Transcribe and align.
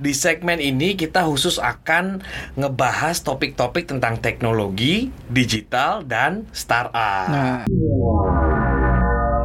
Di 0.00 0.16
segmen 0.16 0.56
ini 0.56 0.96
kita 0.96 1.28
khusus 1.28 1.60
akan 1.60 2.24
ngebahas 2.56 3.20
topik-topik 3.20 3.84
tentang 3.84 4.16
teknologi, 4.16 5.12
digital, 5.28 6.00
dan 6.00 6.48
startup. 6.50 7.28
Nah, 7.28 7.68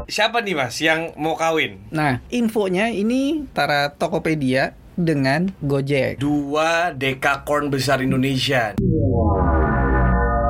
Siapa 0.08 0.40
nih 0.40 0.56
mas 0.56 0.80
yang 0.80 1.12
mau 1.18 1.34
kawin? 1.34 1.82
nah 1.90 2.22
infonya 2.30 2.88
ini 2.88 3.44
antara 3.44 3.92
Tokopedia 3.92 4.72
dengan 4.94 5.52
Gojek. 5.60 6.22
Dua 6.22 6.94
dekakorn 6.94 7.68
besar 7.68 8.00
Indonesia. 8.00 8.78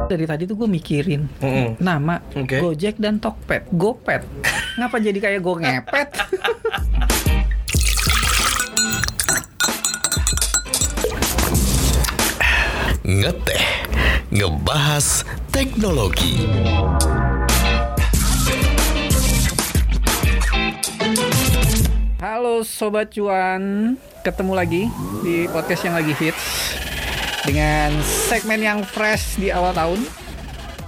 Dari 0.06 0.26
tadi 0.28 0.46
tuh 0.46 0.54
gue 0.54 0.70
mikirin 0.70 1.26
Mm-mm. 1.42 1.82
nama 1.82 2.22
Oke. 2.36 2.62
Gojek 2.62 3.00
dan 3.00 3.18
Tokped, 3.18 3.74
Gopet. 3.74 4.22
Ngapa 4.76 5.02
jadi 5.02 5.18
kayak 5.18 5.42
gue 5.42 5.56
ngepet? 5.58 6.10
ngeteh 13.06 13.62
ngebahas 14.34 15.22
teknologi 15.54 16.42
Halo 22.18 22.66
Sobat 22.66 23.14
Cuan, 23.14 23.94
ketemu 24.26 24.54
lagi 24.58 24.84
di 25.22 25.46
podcast 25.54 25.86
yang 25.86 25.94
lagi 26.02 26.18
hits 26.18 26.74
dengan 27.46 27.94
segmen 28.02 28.66
yang 28.66 28.82
fresh 28.82 29.38
di 29.38 29.54
awal 29.54 29.78
tahun. 29.78 30.25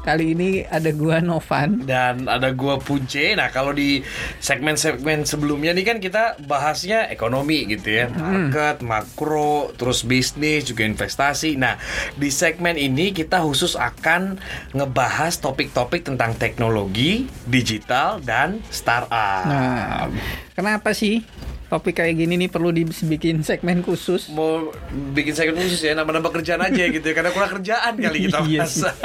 Kali 0.07 0.39
ini 0.39 0.63
ada 0.63 0.87
gua 0.95 1.19
Novan. 1.19 1.83
Dan 1.83 2.31
ada 2.31 2.55
gua 2.55 2.79
Punce. 2.79 3.35
Nah, 3.35 3.51
kalau 3.51 3.75
di 3.75 3.99
segmen-segmen 4.39 5.27
sebelumnya 5.27 5.75
nih 5.75 5.83
kan 5.83 5.97
kita 5.99 6.39
bahasnya 6.47 7.11
ekonomi 7.11 7.67
gitu 7.67 7.91
ya. 7.91 8.07
Market, 8.07 8.79
makro, 8.87 9.75
terus 9.75 10.07
bisnis, 10.07 10.63
juga 10.63 10.87
investasi. 10.87 11.59
Nah, 11.59 11.75
di 12.15 12.31
segmen 12.31 12.79
ini 12.79 13.11
kita 13.11 13.43
khusus 13.43 13.75
akan 13.75 14.39
ngebahas 14.71 15.43
topik-topik 15.43 16.07
tentang 16.07 16.39
teknologi, 16.39 17.27
digital, 17.43 18.23
dan 18.23 18.63
startup. 18.71 19.43
Nah, 19.43 20.07
kenapa 20.55 20.95
sih 20.95 21.19
topik 21.67 21.95
kayak 21.95 22.15
gini 22.15 22.35
nih 22.37 22.47
perlu 22.47 22.71
dibikin 22.71 23.41
segmen 23.41 23.79
khusus? 23.81 24.27
Mau 24.29 24.71
bikin 25.11 25.31
segmen 25.31 25.59
khusus 25.59 25.81
ya, 25.81 25.93
nambah-nambah 25.93 26.31
kerjaan 26.33 26.61
aja 26.61 26.83
gitu 26.95 27.03
ya. 27.03 27.13
Karena 27.13 27.31
kurang 27.31 27.51
kerjaan 27.53 27.93
kali 27.93 28.17
kita 28.25 28.39
Iya 28.41 28.63
sih. 28.63 28.87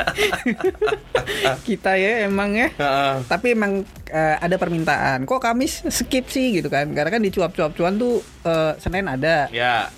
Kita 1.64 1.94
ya 1.94 2.26
emang 2.26 2.54
ya. 2.54 2.68
Heeh. 2.72 3.14
Tapi 3.26 3.46
emang 3.52 3.82
eh, 4.06 4.36
ada 4.38 4.56
permintaan. 4.56 5.24
Kok 5.24 5.42
Kamis 5.42 5.82
skip 5.88 6.28
sih 6.28 6.60
gitu 6.60 6.68
kan? 6.68 6.90
Karena 6.92 7.10
kan 7.10 7.22
di 7.22 7.30
cuap-cuap 7.30 7.72
cuan 7.72 7.96
tuh 7.96 8.18
eh, 8.42 8.72
Senin 8.78 9.06
ada, 9.06 9.50
ya, 9.50 9.90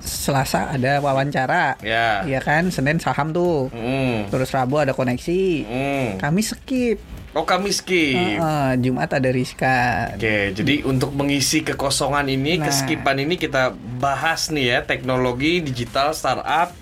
Selasa 0.00 0.72
ada 0.72 0.98
wawancara. 0.98 1.76
ya. 1.78 2.24
Iya 2.24 2.40
kan? 2.40 2.72
Senin 2.72 2.96
saham 2.96 3.30
tuh. 3.30 3.68
Mm, 3.70 4.32
Terus 4.32 4.50
Rabu 4.50 4.80
ada 4.80 4.90
koneksi. 4.90 5.42
mm. 5.64 6.06
Kamis 6.18 6.56
skip. 6.56 6.98
Oh, 7.38 7.46
kami 7.46 7.70
skip. 7.70 8.18
Heeh, 8.34 8.68
Jumat 8.82 9.14
ada 9.14 9.30
Rizka. 9.30 10.10
Oke, 10.10 10.50
jadi 10.50 10.82
untuk 10.82 11.14
mengisi 11.14 11.62
kekosongan 11.62 12.26
ini, 12.26 12.58
Nah. 12.58 12.66
keskipan 12.66 13.22
ini 13.22 13.38
kita 13.38 13.70
bahas 13.96 14.50
nih 14.50 14.66
ya 14.66 14.78
teknologi 14.82 15.62
digital 15.62 16.10
startup 16.10 16.74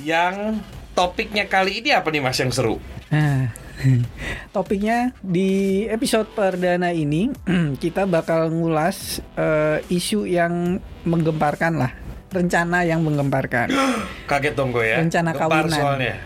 yang 0.00 0.64
topiknya 0.92 1.44
kali 1.44 1.84
ini 1.84 1.92
apa 1.92 2.08
nih 2.08 2.24
Mas 2.24 2.40
yang 2.40 2.48
seru? 2.48 2.80
Nah, 3.12 3.52
topiknya 4.56 5.12
di 5.20 5.84
episode 5.84 6.32
perdana 6.32 6.88
ini 6.88 7.28
kita 7.84 8.08
bakal 8.08 8.48
ngulas 8.48 9.20
eh, 9.36 9.84
isu 9.92 10.24
yang 10.24 10.80
menggemparkan 11.04 11.76
lah, 11.76 11.92
rencana 12.32 12.80
yang 12.82 13.04
menggemparkan, 13.04 13.68
Kaget 14.30 14.56
dong 14.56 14.72
gue 14.72 14.88
ya. 14.88 15.04
Rencana 15.04 15.36
Gempar 15.36 15.68
kawinan. 15.68 15.76
soalnya. 15.76 16.16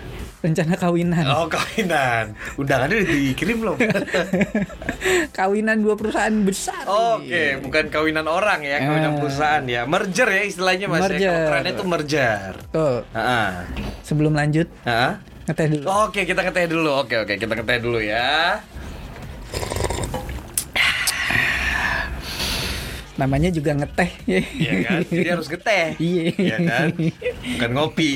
Rencana 0.41 0.72
kawinan, 0.74 1.24
Oh, 1.27 1.46
kawinan. 1.46 2.33
Undangannya 2.56 3.05
dikirim 3.05 3.60
belum? 3.60 3.76
kawinan 5.32 5.81
dua 5.81 5.94
perusahaan 5.94 6.32
besar. 6.41 6.84
Oke, 6.87 7.60
bukan 7.60 7.88
kawinan 7.88 8.25
orang 8.25 8.60
ya, 8.62 8.81
kawinan 8.81 9.12
Eh. 9.12 9.19
perusahaan 9.20 9.64
ya. 9.64 9.82
Merger 9.84 10.28
ya 10.31 10.42
istilahnya 10.42 10.87
Mas. 10.87 10.97
ya. 10.97 11.04
Merger. 11.06 11.41
Kerennya 11.47 11.72
tuh 11.75 11.87
merger. 11.87 12.50
Tuh, 12.70 12.98
Heeh. 13.10 13.48
sebelum 14.03 14.32
lanjut 14.32 14.66
Heeh. 14.82 15.12
ngeteh 15.44 15.66
dulu. 15.70 15.84
Oke, 16.09 16.20
kita 16.25 16.41
ngeteh 16.41 16.66
dulu. 16.66 16.91
Oke, 16.97 17.14
oke, 17.19 17.34
kita 17.37 17.53
ngeteh 17.53 17.78
dulu 17.78 17.98
ya. 18.00 18.60
Namanya 23.20 23.53
juga 23.53 23.76
ngeteh. 23.76 24.10
ya. 24.25 24.41
Iya 24.41 24.72
kan? 24.82 25.00
Jadi 25.04 25.28
harus 25.28 25.47
geteh. 25.47 25.86
Iya. 26.00 26.22
Iya 26.32 26.56
kan? 26.64 26.86
Bukan 27.53 27.70
ngopi. 27.70 28.10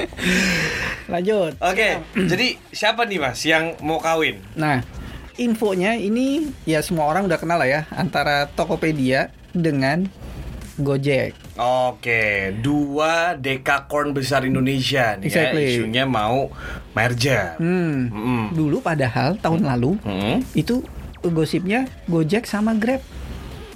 Lanjut. 1.12 1.52
Oke, 1.58 1.88
jadi 2.14 2.46
siapa 2.70 3.02
nih 3.02 3.18
Mas 3.18 3.42
yang 3.42 3.74
mau 3.82 3.98
kawin? 3.98 4.38
Nah, 4.54 4.78
infonya 5.34 5.98
ini 5.98 6.46
ya 6.62 6.78
semua 6.80 7.04
orang 7.04 7.26
udah 7.26 7.34
kenal 7.34 7.58
lah 7.58 7.66
ya 7.66 7.80
antara 7.90 8.46
Tokopedia 8.48 9.28
dengan 9.50 10.06
Gojek. 10.78 11.34
Oke, 11.58 12.54
dua 12.56 13.34
dekakorn 13.34 14.14
besar 14.14 14.46
Indonesia 14.46 15.18
nih 15.18 15.26
Exactly. 15.26 15.60
ya. 15.60 15.70
Isunya 15.74 16.04
mau 16.06 16.48
merger. 16.94 17.58
Hmm. 17.58 18.08
Mm-mm. 18.08 18.42
Dulu 18.54 18.78
padahal 18.80 19.36
tahun 19.36 19.66
lalu 19.66 19.98
Hmm. 20.00 20.40
itu 20.54 20.80
gosipnya 21.20 21.84
Gojek 22.06 22.46
sama 22.46 22.72
Grab. 22.72 23.02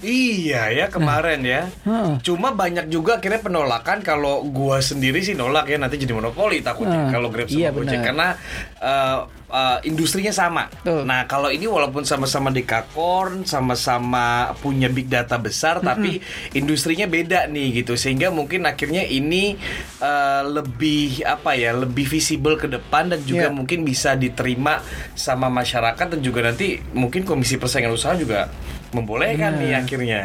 Iya 0.04 0.69
ya 0.70 0.87
kemarin 0.87 1.41
ya. 1.41 1.65
Heeh. 1.82 2.20
Cuma 2.20 2.53
banyak 2.53 2.87
juga 2.87 3.16
akhirnya 3.16 3.41
penolakan 3.41 4.04
kalau 4.04 4.44
gua 4.44 4.78
sendiri 4.78 5.19
sih 5.19 5.32
nolak 5.32 5.65
ya 5.66 5.76
nanti 5.76 5.97
jadi 5.97 6.12
monopoli 6.12 6.60
takutnya 6.60 7.09
Ah, 7.09 7.10
kalau 7.10 7.32
Grab 7.32 7.48
sama 7.48 7.56
iya, 7.56 7.69
Gojek 7.70 8.00
karena 8.04 8.28
eh, 8.76 9.19
eh, 9.48 9.78
industrinya 9.84 10.31
sama. 10.31 10.69
Betul. 10.70 11.03
Nah 11.03 11.25
kalau 11.25 11.48
ini 11.48 11.64
walaupun 11.64 12.04
sama-sama 12.04 12.48
dekakorn, 12.48 13.43
sama-sama 13.44 14.53
punya 14.59 14.87
big 14.87 15.09
data 15.09 15.34
besar, 15.37 15.81
tapi 15.81 16.20
industrinya 16.53 17.06
beda 17.06 17.48
nih 17.48 17.81
gitu 17.81 17.97
sehingga 17.97 18.28
mungkin 18.28 18.64
akhirnya 18.64 19.03
ini 19.03 19.56
eh, 19.98 20.43
lebih 20.44 21.25
apa 21.25 21.56
ya 21.56 21.72
lebih 21.72 22.04
visible 22.04 22.54
ke 22.54 22.69
depan 22.69 23.09
dan 23.09 23.20
juga 23.22 23.48
Iya. 23.48 23.50
mungkin 23.50 23.82
bisa 23.82 24.12
diterima 24.14 24.84
sama 25.12 25.48
masyarakat 25.48 26.06
dan 26.12 26.20
juga 26.20 26.44
nanti 26.44 26.78
mungkin 26.93 27.25
Komisi 27.25 27.56
Persaingan 27.56 27.91
Usaha 27.91 28.12
juga 28.14 28.53
membolehkan 28.94 29.59
Benar. 29.59 29.60
nih 29.60 29.72
akhirnya. 29.75 30.21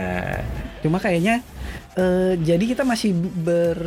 Cuma 0.79 1.01
kayaknya 1.01 1.41
eh, 1.97 2.37
jadi 2.39 2.63
kita 2.63 2.85
masih 2.85 3.11
ber, 3.17 3.77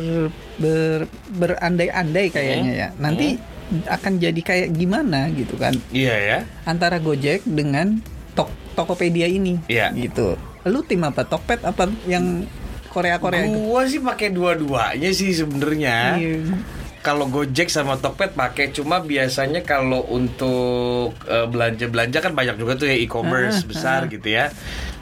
ber 0.59 1.07
berandai-andai 1.33 2.29
kayaknya 2.29 2.71
ya. 2.75 2.87
Nanti 2.99 3.39
akan 3.73 4.21
jadi 4.21 4.41
kayak 4.43 4.69
gimana 4.75 5.31
gitu 5.33 5.57
kan 5.57 5.73
Iya 5.89 6.13
ya. 6.13 6.37
antara 6.67 7.01
Gojek 7.01 7.41
dengan 7.47 8.03
Tok 8.37 8.51
Tokopedia 8.77 9.25
ini. 9.25 9.57
Iya. 9.65 9.89
Gitu. 9.95 10.37
Lu 10.67 10.79
tim 10.85 11.01
apa? 11.01 11.25
Tokped 11.25 11.65
apa 11.65 11.89
yang 12.05 12.45
Korea-Korea 12.93 13.49
itu? 13.49 13.57
Gua 13.57 13.81
sih 13.89 13.97
pakai 13.97 14.29
dua-duanya 14.29 15.09
sih 15.09 15.33
sebenarnya. 15.33 16.19
Iya. 16.21 16.53
Kalau 17.03 17.27
Gojek 17.27 17.67
sama 17.67 17.99
Tokped 17.99 18.31
pakai 18.31 18.71
cuma 18.71 18.97
biasanya 18.97 19.59
kalau 19.61 20.07
untuk 20.07 21.11
eh, 21.25 21.43
belanja-belanja 21.43 22.17
kan 22.17 22.31
banyak 22.31 22.55
juga 22.55 22.73
tuh 22.73 22.87
ya 22.87 22.95
e-commerce 22.95 23.59
Ah, 23.59 23.67
besar 23.67 23.99
gitu 24.07 24.23
ya. 24.25 24.47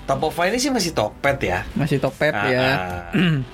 Top 0.03 0.19
of 0.21 0.33
mind 0.33 0.51
ini 0.51 0.59
sih 0.59 0.71
masih 0.71 0.91
Tokped 0.91 1.37
ya. 1.39 1.61
Masih 1.71 2.01
Tokped 2.01 2.33
Ah, 2.33 2.49
ya. 2.49 2.65
ah. 2.65 3.05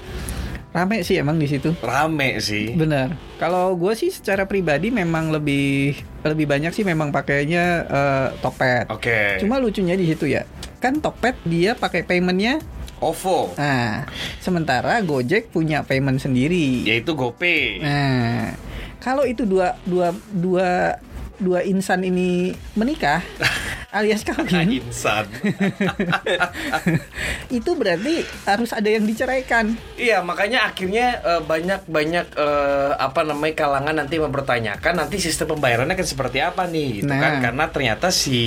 Rame 0.69 1.01
sih 1.01 1.17
emang 1.17 1.35
di 1.35 1.45
situ. 1.45 1.75
Rame 1.81 2.39
sih. 2.39 2.71
Bener. 2.71 3.19
Kalau 3.35 3.73
gue 3.73 3.91
sih 3.93 4.07
secara 4.07 4.45
pribadi 4.45 4.87
memang 4.89 5.27
lebih 5.27 5.97
lebih 6.21 6.45
banyak 6.45 6.71
sih 6.71 6.85
memang 6.85 7.11
pakainya 7.11 7.63
eh, 7.83 8.27
Tokped. 8.39 8.87
Oke. 8.87 9.43
Cuma 9.43 9.59
lucunya 9.59 9.93
di 9.93 10.07
situ 10.07 10.23
ya. 10.25 10.47
Kan 10.77 11.03
Tokped 11.03 11.35
dia 11.43 11.75
pakai 11.75 12.01
paymentnya. 12.01 12.63
OVO 12.97 13.53
Nah, 13.55 14.05
sementara 14.39 14.97
Gojek 15.01 15.49
punya 15.49 15.83
payment 15.83 16.17
sendiri. 16.17 16.81
yaitu 16.83 17.13
GoPay. 17.13 17.81
Nah, 17.81 18.53
kalau 18.97 19.23
itu 19.23 19.45
dua 19.45 19.77
dua 19.85 20.11
dua 20.33 20.97
dua 21.37 21.61
insan 21.61 22.01
ini 22.01 22.49
menikah 22.73 23.21
alias 23.89 24.21
kawin, 24.21 24.83
Insan. 24.83 25.25
itu 27.49 27.69
berarti 27.71 28.21
harus 28.43 28.69
ada 28.71 28.85
yang 28.85 29.03
diceraikan. 29.03 29.73
Iya, 29.95 30.19
makanya 30.19 30.67
akhirnya 30.67 31.19
eh, 31.19 31.41
banyak-banyak 31.41 32.25
eh, 32.35 32.91
apa 32.93 33.21
namanya 33.23 33.53
kalangan 33.57 33.95
nanti 33.95 34.15
mempertanyakan 34.17 34.93
nanti 34.97 35.15
sistem 35.17 35.55
pembayarannya 35.55 35.95
kan 35.95 36.05
seperti 36.05 36.37
apa 36.39 36.67
nih 36.67 37.01
gitu 37.01 37.05
Nah. 37.07 37.17
kan 37.17 37.33
karena 37.41 37.63
ternyata 37.67 38.07
si 38.11 38.39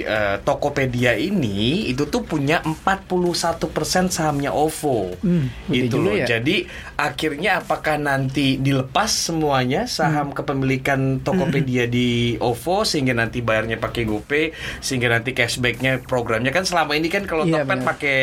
eh, 0.00 0.38
Tokopedia 0.40 1.12
ini 1.14 1.86
itu 1.86 2.06
tuh 2.06 2.22
punya 2.22 2.62
41% 2.62 4.08
sahamnya 4.08 4.50
OVO. 4.50 5.12
Hmm, 5.20 5.50
gitu 5.68 5.98
loh. 5.98 6.14
ya. 6.14 6.38
Jadi 6.38 6.64
akhirnya 6.94 7.58
apakah 7.58 7.98
nanti 7.98 8.56
dilepas 8.56 9.10
semuanya 9.10 9.84
saham 9.84 10.24
Hmm. 10.24 10.32
kepemilikan 10.32 11.00
Tokopedia 11.20 11.84
di 11.84 12.34
OVO 12.38 12.86
sehingga 12.86 13.12
nanti 13.12 13.40
bayarnya 13.40 13.76
pakai 13.76 14.02
GoPay 14.04 14.44
sehingga 14.84 15.08
nanti 15.08 15.32
cashbacknya 15.32 16.04
programnya 16.04 16.52
kan 16.52 16.62
selama 16.62 16.92
ini 16.92 17.08
kan 17.08 17.24
kalau 17.24 17.42
Iya, 17.42 17.64
Tokped 17.64 17.80
pakai 17.82 18.18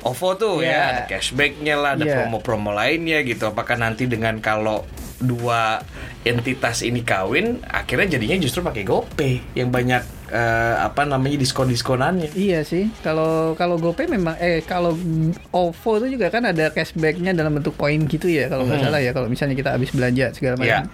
OVO 0.00 0.30
tuh 0.34 0.54
Iya. 0.60 0.68
ya, 0.70 0.80
ada 0.86 1.02
cashbacknya 1.06 1.74
lah, 1.74 1.90
ada 1.92 2.04
Iya. 2.04 2.14
promo-promo 2.20 2.70
lainnya 2.70 3.20
gitu. 3.20 3.44
Apakah 3.44 3.76
nanti 3.76 4.04
dengan 4.04 4.36
kalau 4.38 4.84
dua 5.16 5.84
entitas 6.22 6.80
ini 6.80 7.00
kawin, 7.00 7.60
akhirnya 7.62 8.16
jadinya 8.16 8.36
justru 8.38 8.60
pakai 8.60 8.84
GoPay 8.84 9.32
yang 9.54 9.68
banyak 9.68 10.00
eh, 10.30 10.76
apa 10.78 11.02
namanya 11.02 11.36
diskon-diskonannya. 11.36 12.32
Iya 12.32 12.62
sih, 12.62 12.86
kalau 13.02 13.52
kalau 13.54 13.76
GoPay 13.76 14.06
memang 14.06 14.38
eh 14.38 14.62
kalau 14.62 14.94
OVO 15.50 15.90
itu 15.98 16.14
juga 16.14 16.30
kan 16.30 16.46
ada 16.46 16.70
cashbacknya 16.70 17.34
dalam 17.34 17.50
bentuk 17.52 17.74
poin 17.74 17.98
gitu 18.00 18.24
ya 18.24 18.46
kalau 18.46 18.62
nggak 18.62 18.78
Hmm. 18.78 18.86
salah 18.88 19.00
ya 19.02 19.10
kalau 19.10 19.26
misalnya 19.26 19.52
kita 19.52 19.74
habis 19.74 19.90
belanja 19.90 20.30
segala 20.32 20.54
macam. 20.54 20.86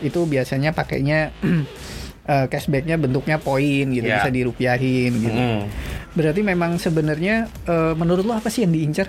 Itu 0.00 0.24
biasanya 0.24 0.72
pakainya 0.72 1.30
eh, 2.28 2.46
cashbacknya 2.46 2.94
bentuknya 2.94 3.40
poin 3.40 3.88
gitu 3.88 4.04
Iya. 4.04 4.20
bisa 4.20 4.30
dirupiahin 4.30 5.12
gitu. 5.16 5.32
Mm. 5.34 5.60
Berarti 6.12 6.40
memang 6.42 6.76
sebenarnya 6.76 7.34
eh, 7.64 7.92
menurut 7.94 8.22
lo 8.22 8.34
apa 8.34 8.46
sih 8.46 8.62
yang 8.62 8.70
diincar? 8.70 9.08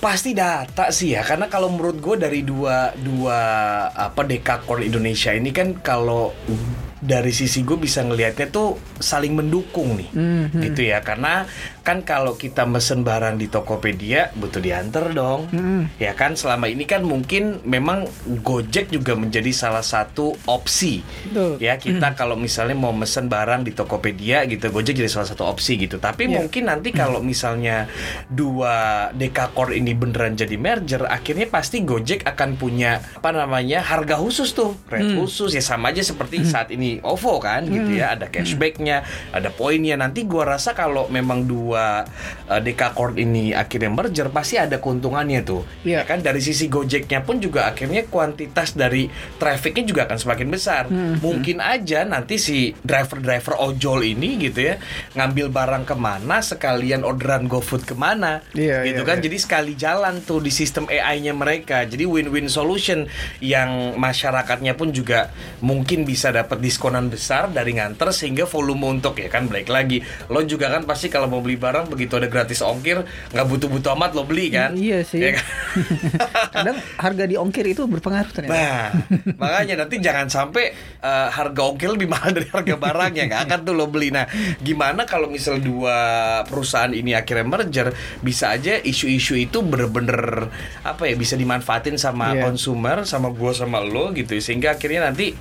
Pasti 0.00 0.32
data 0.32 0.88
sih 0.88 1.12
ya, 1.12 1.20
karena 1.20 1.44
kalau 1.44 1.68
menurut 1.68 2.00
gue 2.00 2.16
dari 2.18 2.40
dua 2.40 2.88
dua 2.96 3.36
apa 3.92 4.24
dekakorn 4.24 4.80
Indonesia 4.82 5.28
ini 5.30 5.52
kan 5.52 5.76
kalau 5.76 6.32
dari 6.96 7.28
sisi 7.28 7.60
gue 7.60 7.76
bisa 7.76 8.00
ngelihatnya 8.00 8.48
tuh 8.48 8.80
saling 8.96 9.36
mendukung 9.36 10.00
nih, 10.00 10.08
Mhm. 10.08 10.60
gitu 10.64 10.88
ya. 10.88 11.04
Karena 11.04 11.44
kan 11.80 12.02
kalau 12.02 12.34
kita 12.34 12.64
mesen 12.64 13.00
barang 13.00 13.34
di 13.34 13.46
Tokopedia 13.46 14.30
butuh 14.34 14.58
diantar 14.58 15.10
dong, 15.10 15.48
Mhm. 15.48 15.96
ya 15.96 16.12
kan. 16.12 16.36
Selama 16.36 16.66
ini 16.66 16.84
kan 16.84 17.00
mungkin 17.00 17.64
memang 17.64 18.04
Gojek 18.40 18.88
juga 18.88 19.14
menjadi 19.14 19.48
salah 19.50 19.80
satu 19.80 20.36
opsi, 20.44 21.00
Betul. 21.26 21.56
ya 21.58 21.76
kita 21.76 22.12
kalau 22.12 22.36
misalnya 22.36 22.76
mau 22.76 22.92
mesen 22.92 23.26
barang 23.26 23.64
di 23.64 23.72
Tokopedia 23.72 24.44
gitu, 24.44 24.68
Gojek 24.68 24.96
jadi 24.96 25.08
salah 25.08 25.26
satu 25.26 25.48
opsi 25.48 25.76
gitu. 25.76 25.96
Tapi 25.96 26.28
Iya. 26.28 26.36
mungkin 26.38 26.68
nanti 26.68 26.92
kalau 26.92 27.20
misalnya 27.20 27.88
dua 28.28 29.08
Dekakor 29.12 29.72
ini 29.72 29.92
beneran 29.92 30.34
jadi 30.34 30.56
merger, 30.56 31.04
akhirnya 31.04 31.46
pasti 31.46 31.80
Gojek 31.80 32.22
akan 32.24 32.54
punya 32.54 33.00
apa 33.16 33.32
namanya 33.32 33.80
harga 33.80 34.16
khusus 34.16 34.52
tuh, 34.52 34.76
rate 34.86 35.16
Hmm. 35.16 35.24
khusus 35.24 35.50
ya 35.50 35.60
sama 35.60 35.90
aja 35.90 36.00
seperti 36.00 36.42
saat 36.44 36.68
ini 36.70 37.00
OVO 37.00 37.38
kan 37.38 37.64
gitu 37.64 37.96
ya, 37.96 38.14
ada 38.14 38.28
cashbacknya, 38.28 39.02
ada 39.30 39.48
poinnya. 39.48 39.96
Nanti 39.96 40.24
gua 40.24 40.44
rasa 40.46 40.72
kalau 40.72 41.08
memang 41.08 41.44
dua 41.44 41.69
uh, 41.76 42.60
Dekakor 42.60 43.14
ini 43.14 43.54
akhirnya 43.54 43.92
merger, 43.92 44.28
pasti 44.32 44.58
ada 44.58 44.80
keuntungannya 44.80 45.40
tuh. 45.44 45.62
Iya. 45.86 46.02
Ya 46.02 46.08
kan 46.08 46.24
dari 46.24 46.40
sisi 46.40 46.66
Gojeknya 46.66 47.22
pun 47.22 47.38
juga 47.38 47.68
akhirnya 47.68 48.08
kuantitas 48.08 48.72
dari 48.72 49.06
trafficnya 49.36 49.84
juga 49.84 50.00
akan 50.08 50.18
semakin 50.18 50.48
besar. 50.48 50.82
Hmm. 50.88 51.20
Mungkin 51.20 51.60
aja 51.60 52.02
nanti 52.08 52.40
si 52.40 52.72
driver-driver 52.80 53.60
ojol 53.60 54.02
ini 54.02 54.40
gitu 54.40 54.72
ya 54.72 54.74
ngambil 55.12 55.52
barang 55.52 55.84
ke 55.84 55.94
mana 55.94 56.40
sekalian 56.40 57.04
orderan 57.04 57.44
GoFood 57.46 57.84
ke 57.84 57.94
mana, 57.94 58.40
Iya, 58.56 58.82
gitu 58.88 59.02
iya, 59.04 59.08
kan. 59.08 59.18
iya. 59.20 59.24
Jadi 59.28 59.36
sekali 59.36 59.72
jalan 59.76 60.24
tuh 60.24 60.40
di 60.40 60.48
sistem 60.48 60.88
AI-nya 60.88 61.36
mereka. 61.36 61.84
Jadi 61.84 62.08
win-win 62.08 62.48
solution 62.48 63.04
yang 63.44 63.94
masyarakatnya 64.00 64.72
pun 64.74 64.90
juga 64.90 65.28
mungkin 65.60 66.08
bisa 66.08 66.32
dapat 66.32 66.58
diskonan 66.64 67.12
besar 67.12 67.52
dari 67.52 67.76
nganter 67.76 68.08
sehingga 68.10 68.48
volume 68.48 68.98
untuk 68.98 69.20
ya 69.20 69.28
kan 69.28 69.44
balik 69.46 69.68
lagi. 69.68 70.00
Lo 70.32 70.40
juga 70.42 70.72
kan 70.72 70.88
pasti 70.88 71.12
kalau 71.12 71.28
mau 71.28 71.44
beli 71.44 71.59
barang 71.60 71.86
begitu 71.86 72.16
ada 72.16 72.26
gratis 72.26 72.58
ongkir 72.60 73.04
nggak 73.30 73.46
butuh-butuh 73.46 73.92
amat 73.92 74.10
lo 74.12 74.24
beli 74.24 74.48
kan? 74.48 74.72
Iya 74.72 75.04
sih. 75.04 75.20
Ya 75.20 75.36
kan? 75.36 75.46
Kadang 76.56 76.76
harga 76.96 77.24
di 77.24 77.36
ongkir 77.36 77.66
itu 77.66 77.84
berpengaruh 77.84 78.32
ternyata. 78.32 78.56
Nah, 78.56 78.84
makanya 79.36 79.84
nanti 79.84 80.00
jangan 80.00 80.26
sampai 80.26 80.72
uh, 80.98 81.28
harga 81.28 81.60
ongkir 81.62 81.92
lebih 81.92 82.08
mahal 82.14 82.32
dari 82.32 82.48
harga 82.48 82.74
barang 82.74 83.12
ya 83.12 83.24
nggak 83.26 83.42
akan 83.44 83.58
tuh 83.62 83.74
lo 83.74 83.86
beli. 83.86 84.08
Nah, 84.08 84.24
gimana 84.58 85.04
kalau 85.04 85.28
misal 85.28 85.60
dua 85.60 85.96
perusahaan 86.42 86.90
ini 86.90 87.12
akhirnya 87.12 87.44
merger, 87.44 87.92
bisa 88.20 88.50
aja 88.50 88.80
isu-isu 88.80 89.36
itu 89.36 89.60
bener-bener 89.60 90.48
apa 90.80 91.04
ya 91.04 91.14
bisa 91.14 91.34
dimanfaatin 91.34 91.96
sama 91.96 92.30
Iya. 92.30 92.46
konsumer, 92.46 93.02
sama 93.02 93.28
gua 93.28 93.50
sama 93.50 93.82
lo 93.82 94.12
gitu, 94.12 94.38
sehingga 94.38 94.72
akhirnya 94.72 95.04
nanti 95.04 95.34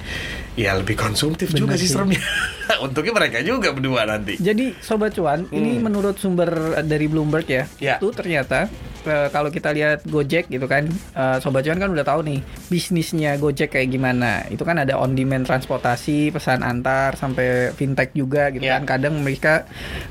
ya 0.53 0.73
lebih 0.73 0.97
konsumtif 0.97 1.51
juga 1.51 1.73
Bener 1.73 1.79
sih. 1.79 1.87
sistemnya. 1.87 2.19
Untungnya 2.85 3.13
mereka 3.13 3.39
juga 3.39 3.69
berdua 3.69 4.03
nanti. 4.03 4.35
Jadi 4.35 4.73
sobat 4.79 5.13
cuan, 5.13 5.45
ini 5.49 5.77
Hmm. 5.77 5.85
Menurut 6.09 6.17
sumber 6.19 6.49
dari 6.81 7.05
Bloomberg 7.05 7.45
ya, 7.45 7.63
Ya. 7.77 7.95
itu 7.95 8.09
ternyata 8.09 8.65
eh, 8.99 9.29
kalau 9.29 9.47
kita 9.47 9.69
lihat 9.71 10.03
Gojek 10.03 10.49
gitu 10.49 10.65
kan, 10.65 10.89
eh, 10.89 11.37
sobat 11.39 11.61
cuan 11.61 11.77
kan 11.77 11.87
udah 11.87 12.01
tahu 12.01 12.25
nih 12.25 12.41
bisnisnya 12.67 13.37
Gojek 13.37 13.71
kayak 13.71 13.87
gimana. 13.87 14.43
Itu 14.49 14.65
kan 14.65 14.75
ada 14.75 14.97
on 14.97 15.13
demand 15.13 15.45
transportasi, 15.45 16.33
pesan 16.33 16.59
antar 16.61 17.13
sampai 17.13 17.71
fintech 17.71 18.11
juga 18.11 18.49
gitu 18.49 18.65
Ya. 18.65 18.75
kan. 18.75 18.89
Kadang 18.89 19.21
mereka 19.21 19.69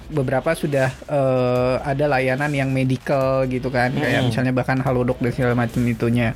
beberapa 0.09 0.55
sudah 0.55 0.89
eh, 1.05 1.75
ada 1.83 2.07
layanan 2.07 2.49
yang 2.51 2.71
medical 2.71 3.43
gitu 3.45 3.69
kan, 3.69 3.91
kayak 3.93 4.23
Hmm. 4.23 4.31
misalnya 4.31 4.55
bahkan 4.55 4.79
Halodoc 4.79 5.19
dan 5.19 5.35
segala 5.35 5.59
macam 5.59 5.83
itunya. 5.83 6.33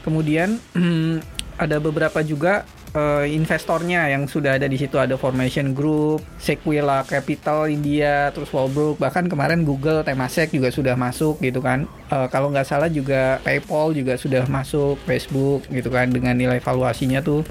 Kemudian 0.00 0.62
ada 1.58 1.76
beberapa 1.76 2.22
juga 2.22 2.62
eh, 2.92 3.26
investornya 3.32 4.08
yang 4.08 4.28
sudah 4.28 4.56
ada 4.60 4.68
di 4.68 4.76
situ 4.76 5.00
ada 5.00 5.16
Formation 5.16 5.72
Group, 5.72 6.20
Sequila 6.36 7.04
Capital 7.08 7.68
India, 7.72 8.28
terus 8.32 8.52
Walbrook, 8.52 9.00
bahkan 9.00 9.26
kemarin 9.26 9.64
Google, 9.64 10.04
Temasek 10.04 10.52
juga 10.52 10.68
sudah 10.68 10.94
masuk 10.96 11.40
gitu 11.40 11.64
kan. 11.64 11.88
Eh, 12.12 12.28
kalau 12.28 12.52
nggak 12.52 12.68
salah 12.68 12.92
juga 12.92 13.40
PayPal 13.42 13.96
juga 13.96 14.20
sudah 14.20 14.44
masuk, 14.46 15.00
Facebook 15.08 15.64
gitu 15.72 15.88
kan 15.88 16.12
dengan 16.12 16.36
nilai 16.36 16.60
valuasinya 16.60 17.24
tuh 17.24 17.44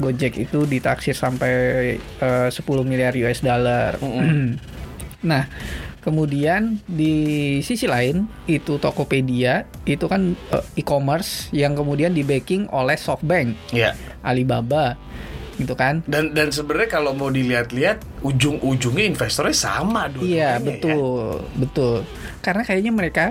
Gojek 0.00 0.36
itu 0.40 0.64
ditaksir 0.64 1.16
sampai 1.16 1.52
eh, 2.00 2.48
10 2.48 2.56
miliar 2.84 3.12
US 3.16 3.40
dollar. 3.44 3.96
Nah, 5.26 5.42
kemudian 6.06 6.78
di 6.86 7.58
sisi 7.66 7.90
lain 7.90 8.30
itu 8.46 8.78
Tokopedia 8.78 9.66
itu 9.82 10.06
kan 10.06 10.38
eh, 10.54 10.64
e-commerce 10.78 11.50
yang 11.50 11.74
kemudian 11.74 12.14
di 12.14 12.22
backing 12.22 12.70
oleh 12.70 12.94
SoftBank, 12.94 13.74
Ya. 13.74 13.98
Alibaba, 14.22 14.94
gitu 15.58 15.74
kan? 15.74 16.06
Dan 16.06 16.30
dan 16.30 16.54
sebenarnya 16.54 17.02
kalau 17.02 17.10
mau 17.10 17.26
dilihat-lihat 17.26 18.22
ujung-ujungnya 18.22 19.10
investornya 19.10 19.56
sama 19.58 20.06
dulu. 20.06 20.22
Iya, 20.22 20.62
betul, 20.62 21.42
betul. 21.58 22.06
Karena 22.38 22.62
kayaknya 22.62 22.92
mereka 22.94 23.24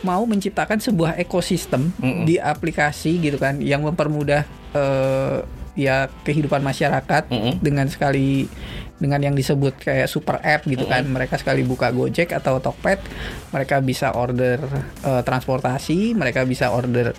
mau 0.00 0.24
menciptakan 0.24 0.80
sebuah 0.82 1.20
ekosistem 1.20 1.94
Mm-mm. 2.00 2.26
di 2.26 2.40
aplikasi 2.40 3.22
gitu 3.22 3.36
kan 3.38 3.60
yang 3.60 3.84
mempermudah 3.86 4.42
eh, 4.74 5.38
ya 5.72 6.08
kehidupan 6.24 6.60
masyarakat 6.60 7.32
Mm-mm. 7.32 7.60
dengan 7.64 7.88
sekali 7.88 8.44
dengan 9.02 9.18
yang 9.18 9.34
disebut 9.34 9.82
kayak 9.82 10.06
super 10.06 10.38
app 10.38 10.62
gitu 10.68 10.86
kan. 10.86 11.02
Mereka 11.08 11.34
sekali 11.40 11.66
buka 11.66 11.90
Gojek 11.90 12.30
atau 12.30 12.62
Tokped 12.62 13.02
mereka 13.50 13.82
bisa 13.82 14.14
order 14.14 14.62
eh, 15.02 15.22
transportasi 15.26 16.14
mereka 16.14 16.46
bisa 16.46 16.70
order 16.70 17.10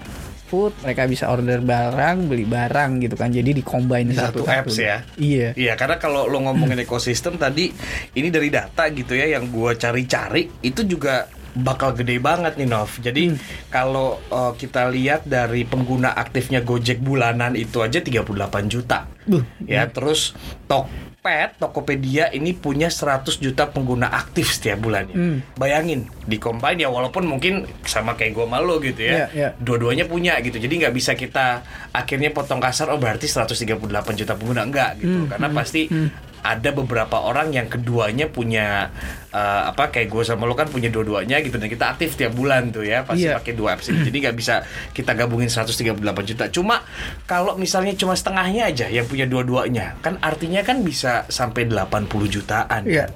food 0.54 0.78
mereka 0.86 1.10
bisa 1.10 1.34
order 1.34 1.66
barang 1.66 2.30
beli 2.30 2.46
barang 2.46 3.02
gitu 3.02 3.18
kan. 3.18 3.34
Jadi 3.34 3.58
di-combine 3.58 4.14
Di 4.14 4.22
satu 4.22 4.46
apps 4.46 4.78
ya? 4.78 5.02
iya. 5.18 5.50
Iya, 5.58 5.74
karena 5.74 5.98
kalau 5.98 6.30
lo 6.30 6.46
ngomongin 6.46 6.78
ekosistem 6.86 7.42
tadi 7.42 7.74
ini 8.14 8.30
dari 8.30 8.54
data 8.54 8.86
gitu 8.94 9.18
ya 9.18 9.34
yang 9.34 9.50
gua 9.50 9.74
cari-cari 9.74 10.46
itu 10.62 10.86
juga 10.86 11.26
bakal 11.54 11.94
gede 11.94 12.18
banget 12.18 12.58
nih 12.58 12.66
Nov. 12.66 12.90
Jadi 12.98 13.24
Hmm. 13.30 13.38
kalau 13.70 14.18
uh, 14.28 14.54
kita 14.54 14.90
lihat 14.90 15.24
dari 15.24 15.64
pengguna 15.64 16.10
aktifnya 16.12 16.60
Gojek 16.60 16.98
bulanan 16.98 17.54
itu 17.54 17.80
aja 17.80 18.02
38 18.02 18.26
juta. 18.66 19.06
Buh, 19.24 19.46
Ya, 19.64 19.88
terus 19.88 20.34
Tokped, 20.68 21.62
Tokopedia 21.62 22.28
ini 22.30 22.52
punya 22.52 22.90
100 22.90 23.38
juta 23.38 23.70
pengguna 23.70 24.10
aktif 24.10 24.52
setiap 24.52 24.82
bulannya. 24.82 25.16
Hmm. 25.16 25.38
Bayangin, 25.56 26.10
di 26.26 26.36
combine 26.36 26.82
ya 26.82 26.90
walaupun 26.90 27.24
mungkin 27.24 27.64
sama 27.86 28.18
kayak 28.18 28.34
gua 28.34 28.50
malu 28.50 28.82
gitu 28.82 29.00
ya. 29.00 29.30
iya. 29.32 29.50
Dua-duanya 29.56 30.10
punya 30.10 30.36
gitu. 30.42 30.58
Jadi 30.58 30.74
nggak 30.84 30.94
bisa 30.94 31.14
kita 31.14 31.62
akhirnya 31.92 32.34
potong 32.34 32.60
kasar 32.60 32.90
oh 32.90 33.00
berarti 33.00 33.30
138 33.30 33.78
juta 34.18 34.34
pengguna 34.36 34.66
enggak 34.66 35.00
gitu. 35.00 35.24
Hmm, 35.24 35.30
Karena 35.30 35.48
hmm, 35.48 35.56
pasti 35.56 35.82
hmm. 35.88 36.33
Ada 36.44 36.70
beberapa 36.70 37.18
orang 37.18 37.50
yang 37.50 37.66
keduanya 37.66 38.28
punya 38.28 38.92
eh, 39.30 39.62
apa 39.66 39.90
kayak 39.90 40.08
gue 40.08 40.24
sama 40.24 40.44
lo 40.44 40.54
kan 40.54 40.68
punya 40.68 40.88
dua-duanya 40.88 41.40
gitu 41.40 41.56
dan 41.56 41.66
kita 41.66 41.86
aktif 41.90 42.14
tiap 42.14 42.32
bulan 42.32 42.70
tuh 42.70 42.84
ya 42.84 43.02
pasti 43.02 43.26
Iya. 43.26 43.40
pakai 43.40 43.54
dua 43.54 43.74
apps 43.74 43.88
ini 43.88 44.04
jadi 44.04 44.18
nggak 44.28 44.36
bisa 44.36 44.62
kita 44.92 45.16
gabungin 45.16 45.48
138 45.48 45.96
juta 46.28 46.46
cuma 46.50 46.84
kalau 47.24 47.56
misalnya 47.56 47.96
cuma 47.96 48.14
setengahnya 48.14 48.68
aja 48.68 48.86
yang 48.88 49.04
punya 49.04 49.24
dua-duanya 49.24 49.96
kan 50.00 50.20
artinya 50.20 50.60
kan 50.62 50.84
bisa 50.84 51.24
sampai 51.26 51.66
80 51.66 52.12
jutaan 52.30 52.84
Iya. 52.84 53.08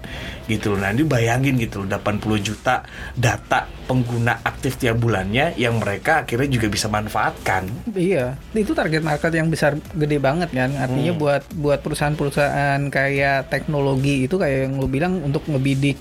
gitu 0.47 0.71
loh 0.71 0.79
nah 0.79 0.89
ini 0.89 1.03
bayangin 1.03 1.59
gitu 1.59 1.83
loh 1.83 1.91
80 1.91 2.17
juta 2.41 2.81
data 3.13 3.67
pengguna 3.87 4.43
aktif 4.43 4.75
tiap 4.75 4.99
bulannya 4.99 5.55
yang 5.55 5.79
mereka 5.79 6.21
akhirnya 6.21 6.51
juga 6.51 6.67
bisa 6.67 6.85
manfaatkan 6.85 7.71
Iya, 7.89 8.35
itu 8.51 8.71
target 8.71 8.99
market 8.99 9.31
yang 9.31 9.47
besar 9.47 9.73
gede 9.91 10.19
banget 10.19 10.51
kan. 10.51 10.75
Artinya 10.75 11.15
Hmm. 11.15 11.19
buat 11.19 11.43
buat 11.55 11.79
perusahaan-perusahaan 11.79 12.83
kayak 12.87 13.47
teknologi 13.47 14.23
itu 14.23 14.35
kayak 14.35 14.67
yang 14.67 14.75
lu 14.75 14.85
bilang 14.85 15.23
untuk 15.23 15.47
ngebidik 15.47 15.95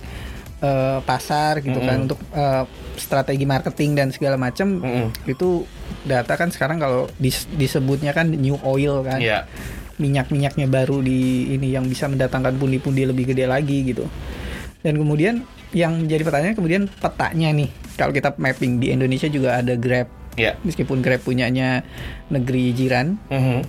eh, 0.57 0.99
pasar 1.01 1.61
gitu 1.61 1.79
kan, 1.79 2.01
Mm-mm. 2.01 2.07
untuk 2.09 2.21
eh, 2.33 2.65
strategi 2.97 3.45
marketing 3.45 3.91
dan 3.95 4.09
segala 4.09 4.35
macam. 4.35 4.81
Mm-mm. 4.81 5.13
Itu 5.25 5.69
data 6.03 6.33
kan 6.33 6.49
sekarang 6.49 6.77
kalau 6.77 7.07
dis- 7.17 7.47
disebutnya 7.51 8.11
kan 8.11 8.27
new 8.27 8.57
oil 8.63 9.01
kan. 9.01 9.21
ya 9.21 9.45
Minyak-minyaknya 9.97 10.67
baru 10.67 11.01
di 11.01 11.53
ini 11.53 11.73
yang 11.73 11.85
bisa 11.85 12.05
mendatangkan 12.05 12.57
pundi-pundi 12.57 13.05
lebih 13.05 13.31
gede 13.31 13.45
lagi 13.45 13.85
gitu. 13.87 14.05
Dan 14.81 14.97
kemudian 14.97 15.45
yang 15.71 16.05
jadi 16.05 16.23
pertanyaan 16.23 16.55
kemudian 16.55 16.87
petanya 16.93 17.51
nih. 17.51 17.69
Kalau 17.95 18.11
kita 18.11 18.35
mapping 18.35 18.79
di 18.79 18.91
Indonesia 18.91 19.27
juga 19.27 19.57
ada 19.57 19.75
Grab. 19.75 20.07
Ya. 20.35 20.55
Meskipun 20.61 21.01
Grab 21.01 21.21
punyanya 21.21 21.81
negeri 22.27 22.71
jiran, 22.71 23.17
Mhm. 23.27 23.65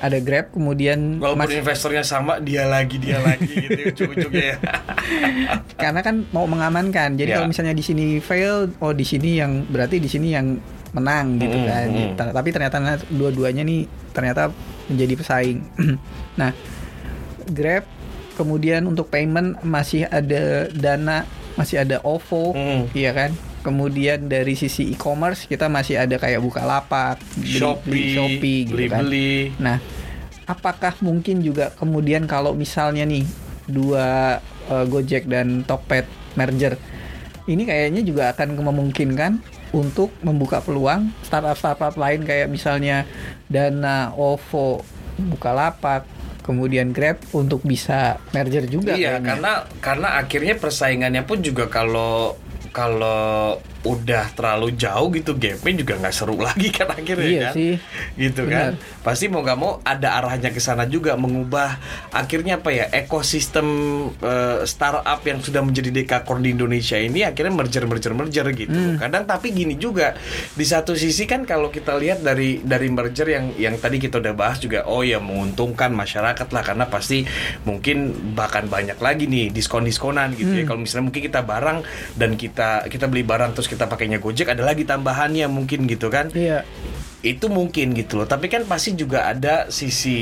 ada 0.00 0.16
Grab 0.18 0.48
kemudian 0.48 1.20
Walaupun 1.20 1.44
mas- 1.44 1.52
investornya 1.54 2.00
sama, 2.00 2.38
dia 2.38 2.64
lagi, 2.64 2.96
dia 2.96 3.20
lagi 3.20 3.52
gitu 3.62 3.80
ujung-ujungnya 3.86 4.46
ya. 4.46 4.56
karena 5.82 6.00
kan 6.00 6.24
mau 6.30 6.44
mengamankan. 6.44 7.14
Jadi 7.14 7.28
Ya. 7.28 7.36
kalau 7.36 7.46
misalnya 7.46 7.72
di 7.72 7.82
sini 7.82 8.04
fail, 8.18 8.72
oh 8.78 8.90
di 8.90 9.04
sini 9.04 9.36
yang 9.36 9.64
berarti 9.66 9.96
di 9.96 10.08
sini 10.08 10.32
yang 10.32 10.56
menang 10.90 11.36
gitu 11.36 11.54
Mm, 11.54 11.66
kan. 11.66 11.86
mm. 11.86 12.10
Ta- 12.16 12.32
Tapi 12.32 12.48
ternyata 12.50 12.76
dua-duanya 13.06 13.60
nih 13.60 13.84
ternyata 14.10 14.50
menjadi 14.88 15.14
pesaing. 15.14 15.58
nah, 16.40 16.50
Grab 17.46 17.84
kemudian 18.40 18.88
untuk 18.88 19.06
payment 19.06 19.60
masih 19.60 20.08
ada 20.08 20.64
Dana, 20.70 21.28
masih 21.54 21.76
ada 21.78 22.00
OVO, 22.00 22.56
Mm. 22.56 22.82
iya 22.92 23.12
kan? 23.12 23.30
Kemudian 23.60 24.24
dari 24.24 24.56
sisi 24.56 24.88
e-commerce 24.88 25.44
kita 25.44 25.68
masih 25.68 26.00
ada 26.00 26.16
kayak 26.16 26.40
Bukalapak, 26.40 27.20
Beli- 27.36 27.60
Shopee, 27.60 27.84
Beli- 27.86 28.14
Shopee 28.16 28.58
gitu 28.64 28.82
kan. 28.88 29.04
beli-beli. 29.04 29.52
Nah, 29.60 29.76
apakah 30.44 30.96
mungkin 31.00 31.40
juga 31.40 31.68
kemudian 31.70 32.24
kalau 32.24 32.52
misalnya 32.52 33.04
nih 33.04 33.28
dua 33.66 34.40
eh, 34.66 34.84
Gojek 34.86 35.26
dan 35.26 35.60
Tokped 35.62 36.08
merger, 36.32 36.80
ini 37.44 37.62
kayaknya 37.62 38.00
juga 38.00 38.32
akan 38.32 38.56
memungkinkan 38.56 39.32
untuk 39.70 40.10
membuka 40.20 40.58
peluang 40.58 41.12
startup-startup 41.20 41.94
lain 41.94 42.24
kayak 42.24 42.46
misalnya 42.46 43.04
Dana, 43.46 44.10
OVO, 44.10 44.80
Bukalapak, 45.20 46.08
kemudian 46.40 46.90
Grab 46.90 47.20
untuk 47.30 47.62
bisa 47.62 48.18
merger 48.30 48.64
juga 48.64 48.92
Iya, 48.92 49.16
kayaknya. 49.16 49.26
karena 49.26 49.52
karena 49.78 50.08
akhirnya 50.16 50.54
persaingannya 50.56 51.22
pun 51.22 51.38
juga 51.40 51.66
kalau 51.66 52.36
kalau 52.70 53.58
udah 53.82 54.28
terlalu 54.30 54.74
jauh 54.74 55.08
gitu 55.10 55.32
gapnya 55.34 55.72
juga 55.74 55.94
nggak 55.96 56.12
seru 56.12 56.36
lagi 56.36 56.68
kan 56.76 56.88
akhirnya 56.90 57.24
Iya 57.26 57.42
kan 57.42 57.54
sih. 57.54 57.74
gitu 58.14 58.40
Benar. 58.42 58.52
kan 58.52 58.72
pasti 59.00 59.24
mau 59.26 59.40
nggak 59.40 59.56
mau 59.56 59.80
ada 59.80 60.08
arahnya 60.14 60.48
ke 60.48 60.58
sana 60.58 60.84
juga 60.84 61.14
mengubah 61.14 61.80
akhirnya 62.10 62.56
apa 62.56 62.70
ya 62.70 62.84
ekosistem 62.90 63.66
eh, 64.16 64.64
startup 64.64 65.00
yang 65.22 65.38
sudah 65.38 65.60
menjadi 65.60 65.88
dekakorn 65.90 66.40
di 66.40 66.50
Indonesia 66.50 66.96
ini 66.96 67.22
akhirnya 67.22 67.50
merger 67.50 67.84
merger 67.84 68.12
merger 68.12 68.46
gitu 68.52 68.68
Hmm. 68.70 68.96
kadang 68.96 69.24
tapi 69.24 69.50
gini 69.50 69.74
juga 69.74 70.14
di 70.50 70.62
satu 70.62 70.92
sisi 70.92 71.24
kan 71.24 71.42
kalau 71.42 71.68
kita 71.68 71.94
lihat 71.94 72.20
dari 72.20 72.60
dari 72.60 72.86
merger 72.86 73.26
yang 73.26 73.46
yang 73.56 73.74
tadi 73.76 73.96
kita 73.98 74.18
udah 74.18 74.32
bahas 74.32 74.58
juga 74.58 74.84
oh 74.84 75.00
ya 75.00 75.18
menguntungkan 75.18 75.90
masyarakat 75.90 76.46
lah 76.46 76.62
karena 76.62 76.84
pasti 76.84 77.24
mungkin 77.62 78.08
bahkan 78.32 78.66
banyak 78.66 78.96
lagi 78.96 79.24
nih 79.24 79.48
diskon 79.48 79.82
diskonan 79.82 80.32
gitu 80.32 80.52
ya 80.52 80.58
Hmm. 80.60 80.68
kalau 80.68 80.80
misalnya 80.82 81.04
mungkin 81.06 81.22
kita 81.22 81.40
barang 81.40 81.78
dan 82.14 82.30
kita 82.34 82.68
kita 82.86 83.06
beli 83.06 83.22
barang 83.22 83.50
terus 83.52 83.69
kita 83.70 83.86
pakainya 83.86 84.18
Gojek 84.18 84.50
ada 84.50 84.66
lagi 84.66 84.82
tambahannya 84.82 85.46
mungkin 85.46 85.86
gitu 85.86 86.10
kan 86.10 86.34
Iya. 86.34 86.66
itu 87.20 87.52
mungkin 87.52 87.92
gitu 87.92 88.16
loh 88.16 88.24
tapi 88.24 88.48
kan 88.48 88.64
pasti 88.64 88.96
juga 88.96 89.28
ada 89.28 89.68
sisi 89.68 90.18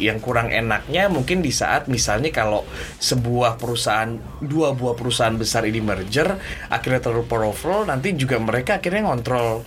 yang 0.00 0.18
kurang 0.18 0.48
enaknya 0.48 1.06
mungkin 1.12 1.44
di 1.44 1.52
saat 1.52 1.84
misalnya 1.86 2.32
kalau 2.32 2.64
sebuah 2.98 3.60
perusahaan 3.60 4.16
dua 4.40 4.72
buah 4.72 4.96
perusahaan 4.96 5.36
besar 5.36 5.68
ini 5.68 5.84
merger 5.84 6.40
akhirnya 6.72 7.04
terlalu 7.04 7.28
powerful 7.28 7.84
nanti 7.84 8.16
juga 8.16 8.40
mereka 8.40 8.80
akhirnya 8.80 9.04
ngontrol 9.06 9.62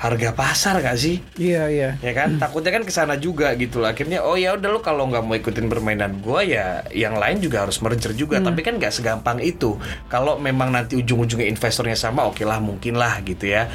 harga 0.00 0.32
pasar 0.32 0.80
gak 0.80 0.96
sih? 0.96 1.20
Iya, 1.36 1.68
iya. 1.68 1.90
ya 2.00 2.12
kan? 2.16 2.40
Takutnya 2.40 2.80
kan 2.80 2.84
ke 2.88 2.92
sana 2.92 3.20
juga 3.20 3.52
gitu 3.60 3.84
loh. 3.84 3.92
Akhirnya 3.92 4.24
oh 4.24 4.32
ya 4.40 4.56
udah 4.56 4.68
lo 4.72 4.80
kalau 4.80 5.04
nggak 5.12 5.20
mau 5.20 5.36
ikutin 5.36 5.68
permainan 5.68 6.24
gua 6.24 6.40
ya 6.40 6.88
yang 6.96 7.20
lain 7.20 7.44
juga 7.44 7.68
harus 7.68 7.76
merger 7.84 8.16
juga. 8.16 8.40
Tapi 8.40 8.64
kan 8.64 8.80
nggak 8.80 8.96
segampang 8.96 9.44
itu. 9.44 9.76
Kalau 10.08 10.40
memang 10.40 10.72
nanti 10.72 10.96
ujung-ujungnya 10.96 11.44
investornya 11.52 12.00
sama 12.00 12.24
oke 12.24 12.40
lah 12.48 12.56
mungkin 12.64 12.96
lah 12.96 13.20
gitu 13.20 13.44
ya 13.44 13.68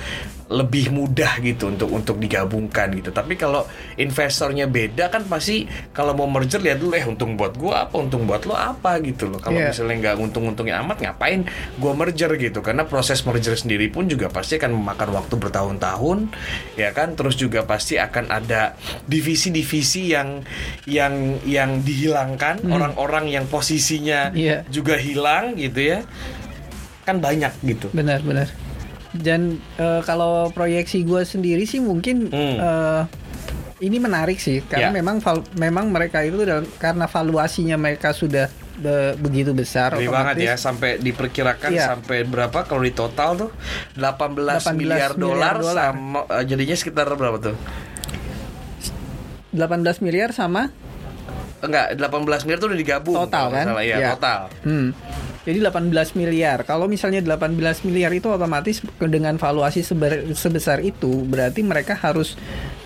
lebih 0.46 0.94
mudah 0.94 1.42
gitu 1.42 1.74
untuk 1.74 1.90
untuk 1.90 2.22
digabungkan 2.22 2.94
gitu. 2.94 3.10
Tapi 3.10 3.34
kalau 3.34 3.66
investornya 3.98 4.70
beda 4.70 5.10
kan 5.10 5.26
pasti 5.26 5.66
kalau 5.90 6.14
mau 6.14 6.30
merger 6.30 6.62
lihat 6.62 6.78
dulu 6.78 6.94
eh 6.94 7.02
untung 7.02 7.34
buat 7.34 7.58
gua 7.58 7.90
apa 7.90 7.98
untung 7.98 8.30
buat 8.30 8.46
lo 8.46 8.54
apa? 8.54 9.02
gitu 9.02 9.26
loh. 9.26 9.42
Kalau 9.42 9.58
Iya. 9.58 9.74
misalnya 9.74 9.96
nggak 10.06 10.16
untung-untungin 10.22 10.78
amat 10.86 11.02
ngapain 11.02 11.50
gua 11.82 11.98
merger 11.98 12.30
gitu? 12.38 12.62
Karena 12.62 12.86
proses 12.86 13.26
merger 13.26 13.58
sendiri 13.58 13.90
pun 13.90 14.06
juga 14.06 14.30
pasti 14.30 14.62
akan 14.62 14.78
memakan 14.78 15.10
waktu 15.18 15.34
bertahun-tahun 15.34 16.30
ya 16.78 16.94
kan? 16.94 17.18
Terus 17.18 17.34
juga 17.34 17.66
pasti 17.66 17.98
akan 17.98 18.30
ada 18.30 18.78
divisi-divisi 19.10 20.14
yang 20.14 20.46
yang 20.86 21.42
yang 21.42 21.82
dihilangkan. 21.82 22.62
Orang-orang 22.70 23.34
yang 23.34 23.50
posisinya 23.50 24.30
Iya. 24.30 24.62
juga 24.70 24.94
hilang 25.02 25.58
gitu 25.58 25.82
ya. 25.82 26.00
Kan 27.02 27.18
banyak 27.18 27.54
gitu. 27.66 27.90
Benar, 27.90 28.22
benar. 28.22 28.50
Dan 29.16 29.42
eh, 29.76 30.02
kalau 30.02 30.50
proyeksi 30.50 31.02
gue 31.02 31.24
sendiri 31.24 31.64
sih 31.64 31.80
mungkin 31.80 32.28
Hmm. 32.28 32.58
eh, 32.58 33.02
ini 33.82 33.98
menarik 33.98 34.38
sih 34.38 34.60
karena 34.62 34.88
Ya. 34.88 34.94
memang 34.94 35.20
val- 35.20 35.48
memang 35.54 35.88
mereka 35.88 36.20
itu 36.20 36.40
dalam, 36.42 36.64
karena 36.76 37.06
valuasinya 37.06 37.76
mereka 37.76 38.12
sudah 38.12 38.48
be- 38.74 39.16
begitu 39.18 39.52
besar 39.52 39.92
Gede 39.94 40.08
banget 40.10 40.36
ya 40.42 40.56
sampai 40.56 40.96
diperkirakan 40.98 41.70
Iya. 41.70 41.86
sampai 41.90 42.24
berapa 42.24 42.64
kalau 42.64 42.82
di 42.82 42.92
total 42.92 43.36
tuh 43.38 43.50
18, 43.94 44.64
18 44.64 44.74
miliar 44.74 45.12
miliar 45.12 45.12
dolar 45.14 45.56
sama 45.64 46.20
eh, 46.30 46.44
jadinya 46.46 46.72
sekitar 46.74 47.08
berapa 47.10 47.38
tuh? 47.42 47.56
18 49.52 50.00
miliar 50.02 50.32
sama 50.32 50.72
Enggak, 51.58 51.98
18 51.98 52.46
miliar 52.46 52.60
tuh 52.60 52.70
udah 52.70 52.78
digabung 52.78 53.16
Total, 53.18 53.46
kan? 53.50 53.66
salah. 53.66 53.82
ya, 53.82 53.98
Iya. 53.98 54.08
total. 54.14 54.40
Hmm. 54.62 54.88
Jadi 55.46 55.62
18 55.62 55.94
miliar. 56.18 56.66
Kalau 56.66 56.90
misalnya 56.90 57.22
18 57.22 57.86
miliar 57.86 58.10
itu 58.18 58.26
otomatis 58.34 58.82
dengan 58.98 59.38
valuasi 59.38 59.86
seber- 59.86 60.34
sebesar 60.34 60.82
itu 60.82 61.22
berarti 61.30 61.62
mereka 61.62 61.94
harus 61.94 62.34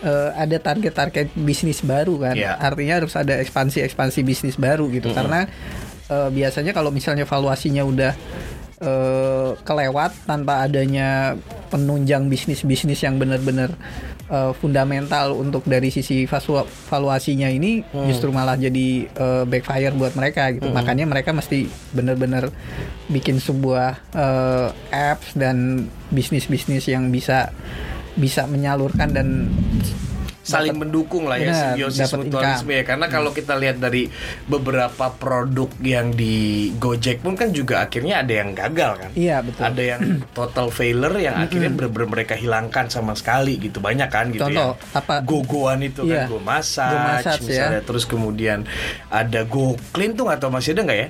eh, 0.03 0.29
ada 0.35 0.59
target-target 0.59 1.31
bisnis 1.39 1.79
baru 1.79 2.19
kan. 2.19 2.35
Iya. 2.35 2.59
Artinya 2.59 2.99
harus 2.99 3.15
ada 3.15 3.39
ekspansi-ekspansi 3.39 4.19
bisnis 4.27 4.59
baru 4.59 4.91
gitu. 4.91 5.15
Karena 5.15 5.47
eh, 6.11 6.29
biasanya 6.35 6.75
kalau 6.75 6.91
misalnya 6.91 7.23
valuasinya 7.23 7.83
udah 7.87 8.13
eh, 8.83 9.49
kelewat 9.63 10.27
tanpa 10.27 10.67
adanya 10.67 11.39
penunjang 11.71 12.27
bisnis-bisnis 12.27 12.99
yang 13.07 13.15
benar-benar 13.15 13.71
eh, 14.29 14.53
fundamental 14.55 15.35
untuk 15.35 15.65
dari 15.65 15.89
sisi 15.89 16.23
valuasinya 16.89 17.49
ini 17.49 17.83
justru 18.07 18.29
malah 18.31 18.55
jadi 18.55 19.09
eh, 19.09 19.43
backfire 19.49 19.93
buat 19.97 20.13
mereka 20.15 20.53
gitu. 20.55 20.69
Makanya 20.69 21.09
mereka 21.09 21.33
mesti 21.35 21.67
benar-benar 21.91 22.53
bikin 23.09 23.41
sebuah 23.41 23.99
eh, 24.13 24.69
apps 24.93 25.35
dan 25.35 25.89
bisnis-bisnis 26.13 26.87
yang 26.87 27.09
bisa 27.09 27.51
bisa 28.17 28.45
menyalurkan 28.49 29.13
dan 29.15 29.47
saling 30.49 30.75
mendukung 30.75 31.29
lah 31.29 31.37
ya 31.37 31.53
Benar, 31.53 31.61
simbiosis 31.77 32.09
mutualisme 32.11 32.71
ya. 32.73 32.83
Karena 32.83 33.05
kalau 33.05 33.29
kita 33.29 33.53
lihat 33.53 33.77
dari 33.77 34.09
beberapa 34.45 35.13
produk 35.13 35.69
yang 35.79 36.09
di 36.11 36.69
Gojek 36.75 37.21
pun 37.21 37.37
kan 37.37 37.53
juga 37.53 37.85
akhirnya 37.85 38.25
ada 38.25 38.33
yang 38.33 38.57
gagal 38.57 38.91
kan. 38.97 39.09
Iya, 39.13 39.45
betul. 39.45 39.61
ada 39.61 39.81
yang 39.85 40.01
total 40.37 40.73
failure 40.73 41.13
yang 41.15 41.37
akhirnya 41.37 41.69
bener-bener 41.69 42.09
mereka 42.09 42.33
hilangkan 42.33 42.89
sama 42.89 43.13
sekali 43.13 43.61
gitu. 43.61 43.77
Banyak 43.77 44.09
kan 44.09 44.33
gitu 44.33 44.49
Contoh, 44.49 44.73
ya. 44.73 44.97
apa? 44.97 45.15
gogoan 45.21 45.85
itu 45.85 46.01
Iya, 46.03 46.25
kan 46.25 46.33
go 46.33 46.37
massage, 46.41 46.89
Go 46.89 46.97
Massage, 46.97 47.41
misalnya. 47.45 47.79
Ya. 47.79 47.85
terus 47.85 48.03
kemudian 48.09 48.59
ada 49.13 49.45
go 49.45 49.77
clean 49.93 50.17
tuh 50.17 50.25
tahu 50.39 50.49
masih 50.49 50.73
ada 50.73 50.81
nggak 50.87 50.99
ya 50.99 51.09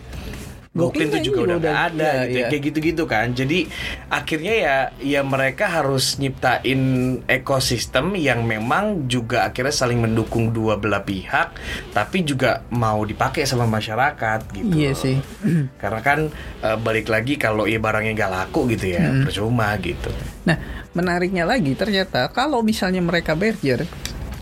Clean 0.70 1.10
tuh 1.10 1.20
juga 1.20 1.40
udah 1.44 1.58
nggak 1.58 1.80
ada 1.90 2.10
iya, 2.22 2.24
gitu 2.24 2.38
ya. 2.38 2.48
kayak 2.48 2.64
gitu-gitu 2.64 3.04
kan 3.04 3.28
jadi 3.32 3.66
akhirnya 4.08 4.54
ya 4.56 4.76
ya 5.02 5.22
mereka 5.22 5.66
harus 5.66 6.16
nyiptain 6.16 6.82
ekosistem 7.26 8.14
yang 8.14 8.44
memang 8.44 9.06
juga 9.06 9.44
akhirnya 9.44 9.74
saling 9.74 9.98
mendukung 9.98 10.50
dua 10.50 10.78
belah 10.78 11.02
pihak 11.02 11.58
tapi 11.90 12.22
juga 12.22 12.62
mau 12.70 13.02
dipakai 13.02 13.44
sama 13.44 13.66
masyarakat 13.66 14.40
gitu 14.54 14.70
Iya 14.72 14.92
sih. 14.94 15.18
karena 15.82 16.02
kan 16.02 16.20
eh, 16.62 16.78
balik 16.78 17.10
lagi 17.10 17.36
kalau 17.36 17.66
ya 17.66 17.78
barangnya 17.78 18.14
nggak 18.16 18.32
laku 18.32 18.70
gitu 18.70 18.86
ya 18.90 19.02
Hmm. 19.02 19.26
percuma 19.26 19.74
gitu 19.76 20.14
Nah, 20.46 20.58
menariknya 20.92 21.44
lagi 21.44 21.74
ternyata 21.74 22.30
kalau 22.30 22.62
misalnya 22.62 23.02
mereka 23.02 23.34
merger 23.34 23.90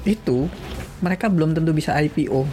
itu 0.04 0.52
mereka 0.98 1.28
belum 1.28 1.54
tentu 1.54 1.72
bisa 1.72 1.96
IPO. 1.96 2.44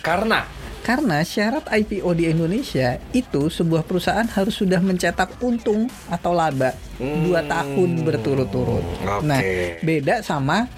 karena 0.00 0.44
Karena 0.84 1.24
syarat 1.24 1.64
IPO 1.64 2.12
di 2.12 2.28
Indonesia 2.28 3.00
itu 3.10 3.48
sebuah 3.48 3.82
perusahaan 3.82 4.28
harus 4.28 4.52
sudah 4.52 4.78
mencetak 4.78 5.40
untung 5.40 5.88
atau 6.06 6.30
laba 6.30 6.76
dua 7.00 7.40
Hmm, 7.40 7.48
tahun 7.48 7.90
berturut-turut. 8.04 8.84
oke. 9.02 9.24
Nah, 9.24 9.40
beda 9.80 10.20
sama 10.20 10.68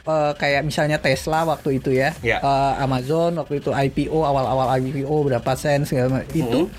eh, 0.00 0.32
kayak 0.32 0.62
misalnya 0.62 0.96
Tesla 0.96 1.42
waktu 1.44 1.82
itu 1.82 1.90
ya, 1.90 2.14
Ya. 2.22 2.38
Eh, 2.38 2.74
Amazon 2.78 3.34
waktu 3.34 3.58
itu 3.58 3.74
IPO 3.74 4.14
awal-awal 4.16 4.78
IPO 4.78 5.26
berapa 5.26 5.52
sen 5.52 5.82
segala 5.82 6.22
macam 6.22 6.30
itu 6.30 6.70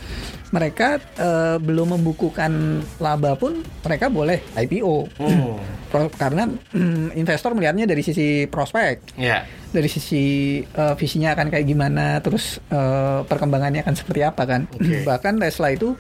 mereka 0.47 0.95
eh, 1.19 1.59
belum 1.59 1.99
membukukan 1.99 2.51
laba 2.97 3.35
pun 3.35 3.67
mereka 3.83 4.07
boleh 4.07 4.39
IPO. 4.55 5.11
Hmm, 5.19 5.59
karena 6.17 6.47
investor 7.19 7.51
melihatnya 7.51 7.83
dari 7.83 7.99
sisi 7.99 8.47
prospek 8.47 9.19
ya 9.19 9.43
dari 9.71 9.89
sisi 9.91 10.59
uh, 10.63 10.95
visinya 10.95 11.35
akan 11.35 11.47
kayak 11.51 11.65
gimana 11.67 12.19
terus 12.23 12.63
uh, 12.71 13.23
perkembangannya 13.27 13.83
akan 13.83 13.95
seperti 13.95 14.21
apa 14.23 14.43
kan 14.47 14.61
Oke. 14.71 15.03
bahkan 15.09 15.35
Tesla 15.37 15.71
itu 15.71 15.93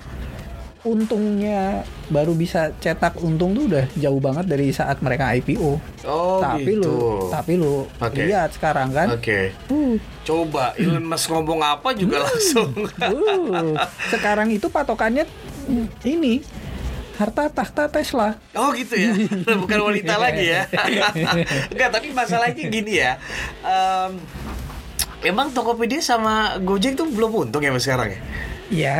untungnya 0.87 1.83
baru 2.07 2.31
bisa 2.31 2.71
cetak 2.79 3.19
untung 3.19 3.51
tuh 3.51 3.67
udah 3.67 3.85
jauh 3.99 4.21
banget 4.23 4.47
dari 4.47 4.71
saat 4.71 5.03
mereka 5.03 5.35
IPO. 5.35 5.75
Oh 6.07 6.39
tapi 6.39 6.79
gitu. 6.79 6.87
lu, 6.87 7.27
tapi 7.27 7.53
lu 7.59 7.83
Oke. 7.99 8.23
lihat 8.23 8.55
sekarang 8.55 8.95
kan. 8.95 9.11
Oke. 9.11 9.51
Uh, 9.67 9.99
Coba 10.23 10.71
Elon 10.79 11.03
Musk 11.03 11.27
ngomong 11.27 11.59
apa 11.59 11.91
juga 11.91 12.23
langsung. 12.23 12.71
uh, 13.03 13.75
sekarang 14.15 14.47
itu 14.47 14.71
patokannya 14.71 15.27
ini 16.07 16.39
harta 17.17 17.49
tahta 17.49 17.83
Tesla. 17.87 18.37
Oh 18.53 18.69
gitu 18.71 18.93
ya, 18.93 19.11
bukan 19.61 19.79
wanita 19.83 20.15
lagi 20.15 20.45
ya. 20.47 20.69
Enggak, 21.73 21.89
tapi 21.91 22.07
masalahnya 22.11 22.63
gini 22.69 22.93
ya. 22.95 23.17
Em, 23.59 24.21
emang 25.23 25.49
Tokopedia 25.49 25.99
sama 25.99 26.57
Gojek 26.59 26.93
tuh 26.93 27.09
belum 27.09 27.49
untung 27.49 27.59
ya 27.59 27.69
mas 27.69 27.81
sekarang 27.81 28.13
ya? 28.13 28.19
Ya, 28.67 28.99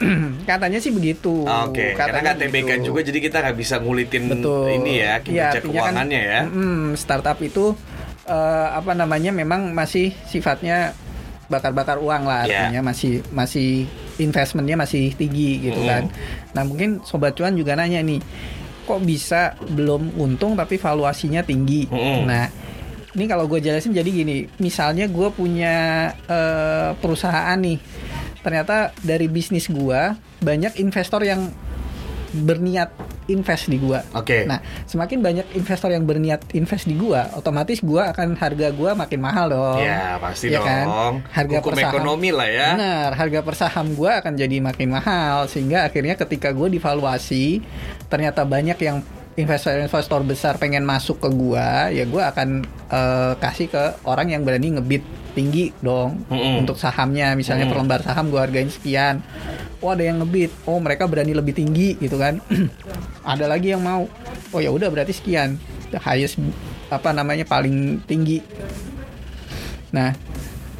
katanya 0.48 0.80
sih 0.80 0.88
begitu. 0.88 1.44
Oke, 1.44 1.92
karena 1.92 2.18
Katanya 2.18 2.32
nggak 2.32 2.36
TBK 2.42 2.64
begitu. 2.66 2.84
juga, 2.84 3.00
jadi 3.02 3.18
kita 3.20 3.36
nggak 3.40 3.56
bisa 3.56 3.74
ngulitin 3.76 4.24
Betul. 4.26 4.66
ini 4.74 4.92
ya 4.98 5.12
kinerja 5.20 5.44
artinya 5.52 5.60
kan, 5.60 5.68
keuangannya 5.68 6.20
ya. 6.24 6.40
mm, 6.46 6.84
startup 6.96 7.38
itu 7.38 7.76
eh, 8.24 8.68
apa 8.72 8.92
namanya 8.92 9.30
memang 9.30 9.70
masih 9.70 10.16
sifatnya 10.24 10.96
bakar-bakar 11.44 12.00
uang 12.00 12.24
lah 12.24 12.42
Ya. 12.42 12.64
artinya 12.64 12.88
masih 12.88 13.20
masih 13.28 13.84
investmentnya 14.20 14.76
masih 14.76 15.14
tinggi 15.16 15.62
gitu 15.62 15.80
Mm. 15.80 15.88
kan. 15.88 16.02
Nah 16.52 16.62
mungkin 16.66 17.00
sobat 17.06 17.32
cuan 17.38 17.56
juga 17.56 17.72
nanya 17.78 18.02
nih, 18.04 18.20
kok 18.84 19.00
bisa 19.00 19.54
belum 19.72 20.18
untung 20.18 20.58
tapi 20.58 20.76
valuasinya 20.76 21.40
tinggi. 21.40 21.88
Mm. 21.88 22.20
Nah 22.28 22.44
ini 23.12 23.24
kalau 23.28 23.44
gue 23.44 23.60
jelasin 23.60 23.92
jadi 23.92 24.08
gini, 24.08 24.48
misalnya 24.56 25.04
gue 25.08 25.28
punya 25.32 26.08
eh, 26.28 26.90
perusahaan 26.96 27.56
nih, 27.60 27.76
ternyata 28.40 28.96
dari 29.04 29.28
bisnis 29.28 29.68
gue 29.68 30.00
banyak 30.40 30.80
investor 30.80 31.20
yang 31.20 31.52
berniat 32.32 32.88
invest 33.26 33.70
di 33.70 33.78
gua. 33.78 34.02
Oke. 34.12 34.42
Nah, 34.44 34.58
semakin 34.82 35.22
banyak 35.22 35.46
investor 35.54 35.90
yang 35.90 36.02
berniat 36.02 36.42
invest 36.52 36.86
di 36.86 36.94
gua, 36.94 37.30
otomatis 37.32 37.78
gua 37.78 38.10
akan 38.10 38.34
harga 38.34 38.68
gua 38.70 38.94
makin 38.94 39.20
mahal 39.20 39.46
dong. 39.46 39.78
Ya 39.78 40.18
pasti 40.18 40.50
Iya 40.50 40.60
kan? 40.60 40.84
dong. 40.86 41.14
Harga 41.30 41.56
Hukum 41.58 41.70
per 41.70 41.76
saham. 41.78 41.92
ekonomi 41.94 42.30
lah 42.30 42.48
ya. 42.50 42.68
Benar, 42.74 43.10
harga 43.14 43.38
per 43.40 43.54
saham 43.54 43.86
gua 43.94 44.18
akan 44.18 44.32
jadi 44.34 44.56
makin 44.58 44.88
mahal 44.90 45.46
sehingga 45.46 45.86
akhirnya 45.86 46.18
ketika 46.18 46.50
gue 46.50 46.68
divaluasi 46.72 47.62
ternyata 48.06 48.42
banyak 48.42 48.78
yang 48.78 48.98
investor-investor 49.32 50.22
besar 50.22 50.54
pengen 50.56 50.84
masuk 50.84 51.16
ke 51.18 51.28
gua, 51.28 51.88
ya 51.88 52.04
gua 52.04 52.32
akan 52.32 52.62
eh, 52.88 53.32
kasih 53.38 53.68
ke 53.68 53.82
orang 54.04 54.28
yang 54.28 54.42
berani 54.42 54.76
ngebit 54.76 55.02
tinggi 55.32 55.72
dong 55.80 56.28
Mm-mm. 56.28 56.62
untuk 56.64 56.76
sahamnya 56.76 57.32
misalnya 57.32 57.64
Mm. 57.66 57.70
per 57.72 57.78
lembar 57.80 58.00
saham 58.04 58.28
gua 58.28 58.44
hargain 58.44 58.68
sekian. 58.68 59.24
Oh 59.82 59.90
ada 59.90 60.06
yang 60.06 60.22
ngebit, 60.22 60.52
oh 60.68 60.78
mereka 60.78 61.10
berani 61.10 61.34
lebih 61.34 61.58
tinggi 61.58 61.98
gitu 61.98 62.14
kan. 62.14 62.38
ada 63.26 63.50
lagi 63.50 63.74
yang 63.74 63.82
mau. 63.82 64.06
Oh 64.54 64.60
ya 64.62 64.70
udah 64.70 64.86
berarti 64.92 65.10
sekian. 65.10 65.58
The 65.90 65.98
highest 65.98 66.38
apa 66.88 67.10
namanya 67.10 67.42
paling 67.42 68.00
tinggi. 68.06 68.44
Nah, 69.90 70.14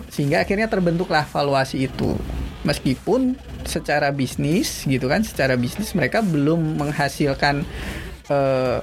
sehingga 0.08 0.44
akhirnya 0.44 0.68
terbentuklah 0.68 1.24
valuasi 1.26 1.88
itu. 1.88 2.16
Meskipun 2.62 3.34
secara 3.66 4.14
bisnis 4.14 4.86
gitu 4.86 5.10
kan, 5.10 5.26
secara 5.26 5.58
bisnis 5.58 5.92
mereka 5.98 6.22
belum 6.22 6.78
menghasilkan 6.78 7.66
eh, 8.30 8.78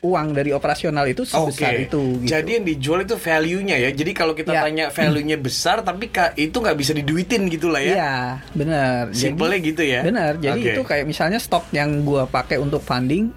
uang 0.00 0.32
dari 0.32 0.50
operasional 0.50 1.04
itu 1.04 1.28
sebesar 1.28 1.76
Oke. 1.76 1.84
itu. 1.88 2.02
Gitu. 2.24 2.30
Jadi 2.32 2.50
yang 2.56 2.64
dijual 2.64 3.00
itu 3.04 3.20
value-nya 3.20 3.76
ya. 3.76 3.90
Jadi 3.92 4.12
kalau 4.16 4.32
kita 4.32 4.52
Ya. 4.56 4.64
tanya 4.64 4.84
value-nya 4.88 5.36
besar 5.36 5.84
tapi 5.84 6.08
itu 6.40 6.56
nggak 6.56 6.76
bisa 6.76 6.92
diduitin 6.96 7.52
gitu 7.52 7.68
lah 7.68 7.84
ya. 7.84 7.92
Iya, 7.92 8.14
benar. 8.56 9.12
Simpelnya 9.12 9.58
gitu 9.60 9.82
ya. 9.84 10.00
Benar. 10.00 10.40
Jadi 10.40 10.60
Oke. 10.64 10.72
itu 10.72 10.82
kayak 10.88 11.04
misalnya 11.04 11.36
stok 11.36 11.68
yang 11.76 12.00
gua 12.00 12.24
pakai 12.24 12.56
untuk 12.56 12.80
funding, 12.80 13.28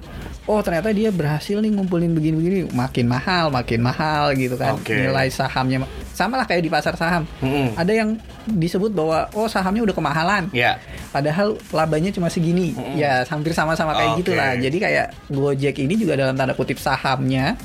oh 0.48 0.64
ternyata 0.64 0.96
dia 0.96 1.12
berhasil 1.12 1.60
nih 1.60 1.72
ngumpulin 1.76 2.16
begini-begini, 2.16 2.72
makin 2.72 3.12
mahal, 3.12 3.52
makin 3.52 3.84
mahal 3.84 4.32
gitu 4.32 4.56
kan. 4.56 4.80
Oke. 4.80 4.96
Nilai 4.96 5.28
sahamnya 5.28 5.84
sama 6.16 6.40
lah 6.40 6.48
kayak 6.48 6.64
di 6.64 6.72
pasar 6.72 6.96
saham. 6.96 7.28
Mm-mm. 7.44 7.76
Ada 7.76 7.92
yang 7.92 8.10
disebut 8.48 8.92
bahwa 8.92 9.28
oh 9.34 9.48
sahamnya 9.48 9.84
udah 9.88 9.96
kemahalan. 9.96 10.44
Ya. 10.52 10.80
Padahal 11.12 11.56
labanya 11.72 12.12
cuma 12.12 12.28
segini. 12.28 12.76
Mm-mm. 12.76 13.00
Ya, 13.00 13.24
hampir 13.28 13.56
sama-sama 13.56 13.96
kayak 13.96 14.12
Oke. 14.16 14.20
gitulah. 14.26 14.56
Jadi 14.60 14.78
kayak 14.80 15.06
Gojek 15.32 15.76
ini 15.80 15.94
juga 15.96 16.20
dalam 16.20 16.36
tanda 16.36 16.54
kutip 16.58 16.78
sahamnya 16.80 17.56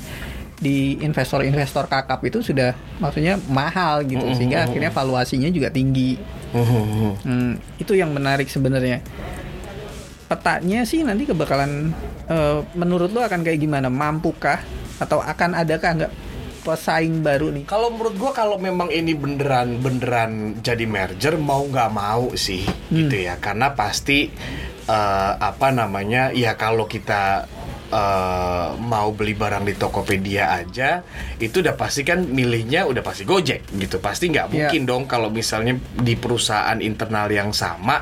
di 0.59 0.99
investor-investor 0.99 1.87
kakap 1.87 2.19
itu 2.27 2.43
sudah 2.43 2.75
maksudnya 2.99 3.39
mahal 3.47 4.03
gitu 4.03 4.27
Mm-mm. 4.27 4.35
sehingga 4.35 4.67
akhirnya 4.67 4.91
valuasinya 4.91 5.47
juga 5.47 5.71
tinggi. 5.71 6.19
Mhm. 6.51 6.83
Hmm, 7.23 7.53
itu 7.79 7.93
yang 7.95 8.11
menarik 8.11 8.51
sebenarnya. 8.51 8.99
Petanya 10.29 10.85
sih 10.85 11.01
nanti 11.01 11.25
kebakalan 11.25 11.89
eh, 12.29 12.59
menurut 12.77 13.09
lo 13.09 13.23
akan 13.23 13.41
kayak 13.41 13.59
gimana? 13.61 13.87
Mampukah 13.89 14.61
atau 14.99 15.23
akan 15.23 15.55
adakah 15.55 15.89
nggak 15.95 16.11
pesaing 16.59 17.19
baru 17.19 17.49
nih? 17.49 17.63
Kalau 17.63 17.89
menurut 17.89 18.15
gua 18.15 18.31
kalau 18.31 18.55
memang 18.55 18.87
ini 18.89 19.11
beneran 19.11 19.77
beneran 19.77 20.31
jadi 20.59 20.83
merger 20.83 21.35
mau 21.35 21.63
nggak 21.63 21.89
mau 21.89 22.31
sih 22.33 22.63
Hmm. 22.89 23.05
gitu 23.05 23.15
ya 23.21 23.37
karena 23.37 23.71
pasti 23.71 24.29
eh, 24.85 25.33
apa 25.35 25.69
namanya 25.69 26.29
ya 26.31 26.53
kalau 26.53 26.83
kita 26.83 27.45
eh, 27.89 28.67
mau 28.75 29.09
beli 29.09 29.33
barang 29.33 29.63
di 29.63 29.73
Tokopedia 29.73 30.53
aja 30.55 31.01
itu 31.35 31.59
udah 31.59 31.73
pasti 31.73 32.01
kan 32.01 32.21
milihnya 32.21 32.85
udah 32.85 32.99
pasti 32.99 33.23
Gojek 33.23 33.65
gitu 33.71 33.97
pasti 33.97 34.27
nggak 34.27 34.45
Iya. 34.45 34.53
mungkin 34.53 34.81
dong 34.83 35.03
kalau 35.05 35.29
misalnya 35.29 35.73
di 35.95 36.13
perusahaan 36.13 36.77
internal 36.79 37.25
yang 37.27 37.49
sama 37.49 38.01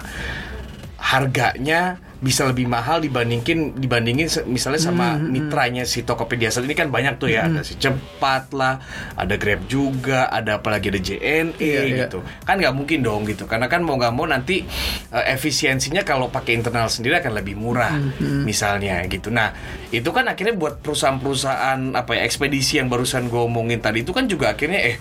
harganya 0.98 2.00
bisa 2.18 2.50
lebih 2.50 2.66
mahal 2.66 2.98
dibandingin 2.98 3.78
dibandingin 3.78 4.26
misalnya 4.50 4.82
sama 4.82 5.22
mitranya 5.22 5.86
si 5.86 6.02
Tokopedia 6.02 6.50
saat 6.50 6.66
ini 6.66 6.74
kan 6.74 6.90
banyak 6.90 7.22
tuh 7.22 7.30
ya. 7.30 7.46
Ada 7.46 7.62
si 7.62 7.78
cepat 7.78 8.50
lah 8.58 8.82
ada 9.14 9.38
Grab 9.38 9.70
juga 9.70 10.26
ada 10.26 10.58
apalagi 10.58 10.90
ada 10.90 10.98
JNE 10.98 11.54
Iya, 11.62 11.82
iya. 11.86 11.98
gitu. 12.10 12.26
Kan 12.42 12.58
nggak 12.58 12.74
mungkin 12.74 13.06
dong 13.06 13.22
gitu. 13.30 13.46
Karena 13.46 13.70
kan 13.70 13.86
mau 13.86 14.02
nggak 14.02 14.14
mau 14.18 14.26
nanti 14.26 14.66
eh, 15.14 15.26
efisiensinya 15.30 16.02
kalau 16.02 16.34
pakai 16.34 16.58
internal 16.58 16.90
sendiri 16.90 17.22
akan 17.22 17.34
lebih 17.38 17.54
murah 17.54 17.94
misalnya 18.22 19.06
gitu. 19.06 19.30
Nah 19.30 19.54
itu 19.94 20.10
kan 20.10 20.26
akhirnya 20.26 20.58
buat 20.58 20.82
perusahaan-perusahaan 20.82 21.94
apa 21.94 22.18
ya 22.18 22.26
ekspedisi 22.26 22.82
yang 22.82 22.90
barusan 22.90 23.30
gue 23.30 23.40
omongin 23.40 23.78
tadi 23.78 24.02
itu 24.02 24.10
kan 24.10 24.26
juga 24.26 24.58
akhirnya 24.58 24.82
eh 24.82 24.98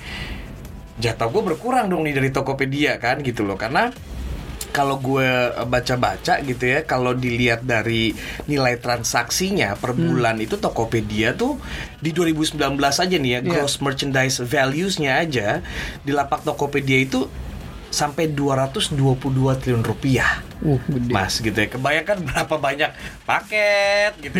jatah 0.97 1.29
gue 1.29 1.43
berkurang 1.45 1.93
dong 1.93 2.05
nih 2.05 2.13
dari 2.17 2.29
Tokopedia 2.29 3.01
kan 3.01 3.25
gitu 3.25 3.41
loh. 3.45 3.57
Karena 3.57 3.89
kalau 4.71 4.99
gue 4.99 5.29
baca-baca 5.65 6.41
gitu 6.41 6.65
ya 6.65 6.83
kalau 6.83 7.13
dilihat 7.13 7.63
dari 7.63 8.13
nilai 8.45 8.77
transaksinya 8.77 9.75
per 9.75 9.93
bulan 9.93 10.39
itu 10.39 10.57
Tokopedia 10.57 11.33
tuh 11.33 11.59
di 11.97 12.11
2019 12.11 12.57
aja 12.81 13.17
nih 13.17 13.31
ya 13.31 13.35
Iya. 13.37 13.49
gross 13.49 13.79
merchandise 13.79 14.41
values-nya 14.41 15.21
aja 15.21 15.61
di 16.03 16.11
lapak 16.11 16.43
Tokopedia 16.43 17.03
itu 17.03 17.29
sampai 17.97 18.29
222 18.29 19.57
triliun 19.57 19.81
rupiah. 19.81 20.45
Uh, 20.61 20.77
gede. 20.85 21.13
Mas 21.13 21.41
gitu 21.41 21.57
ya. 21.57 21.69
Kebayangkan 21.69 22.17
berapa 22.29 22.55
banyak? 22.61 22.91
Paket 23.25 24.13
gitu. 24.21 24.37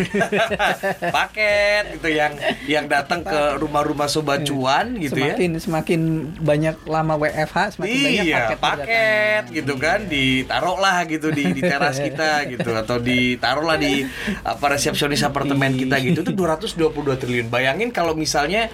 Paket 1.17 1.97
gitu 1.97 2.09
yang 2.13 2.37
yang 2.69 2.85
datang 2.85 3.25
ke 3.25 3.57
rumah-rumah 3.57 4.05
sobat 4.05 4.45
cuan 4.45 4.93
gitu 5.01 5.17
ya. 5.17 5.33
Semakin 5.33 5.51
semakin 5.57 6.01
banyak 6.37 6.75
lama 6.85 7.17
WFH 7.17 7.81
semakin 7.81 7.97
banyak 7.97 8.25
iya, 8.29 8.37
paket 8.37 8.59
paket, 8.61 8.85
berdatangan. 8.85 9.57
gitu 9.57 9.73
kan, 9.81 9.99
ditaruh 10.05 10.77
lah 10.77 10.97
gitu 11.09 11.27
di, 11.33 11.43
di 11.57 11.61
teras 11.65 11.97
kita 11.97 12.31
gitu. 12.53 12.69
Atau 12.77 13.01
ditaruh 13.01 13.65
lah 13.65 13.77
di 13.81 14.05
apa 14.45 14.65
resepsionis 14.77 15.25
apartemen 15.25 15.73
kita 15.73 15.97
gitu. 15.97 16.21
Itu 16.21 16.33
222 16.37 16.93
triliun. 17.17 17.47
Bayangin 17.49 17.89
kalau 17.89 18.13
misalnya 18.13 18.69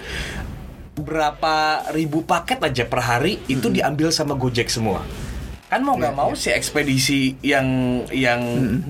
berapa 0.94 1.54
ribu 1.90 2.22
paket 2.22 2.62
aja 2.62 2.84
per 2.86 3.00
hari 3.02 3.42
itu 3.46 3.66
diambil 3.68 4.14
sama 4.14 4.38
Gojek 4.38 4.70
semua. 4.70 5.02
Kan 5.64 5.82
mau 5.82 5.98
nggak 5.98 6.14
Iya, 6.14 6.20
mau 6.22 6.30
si 6.38 6.54
ekspedisi 6.54 7.34
yang 7.42 7.66
yang 8.14 8.38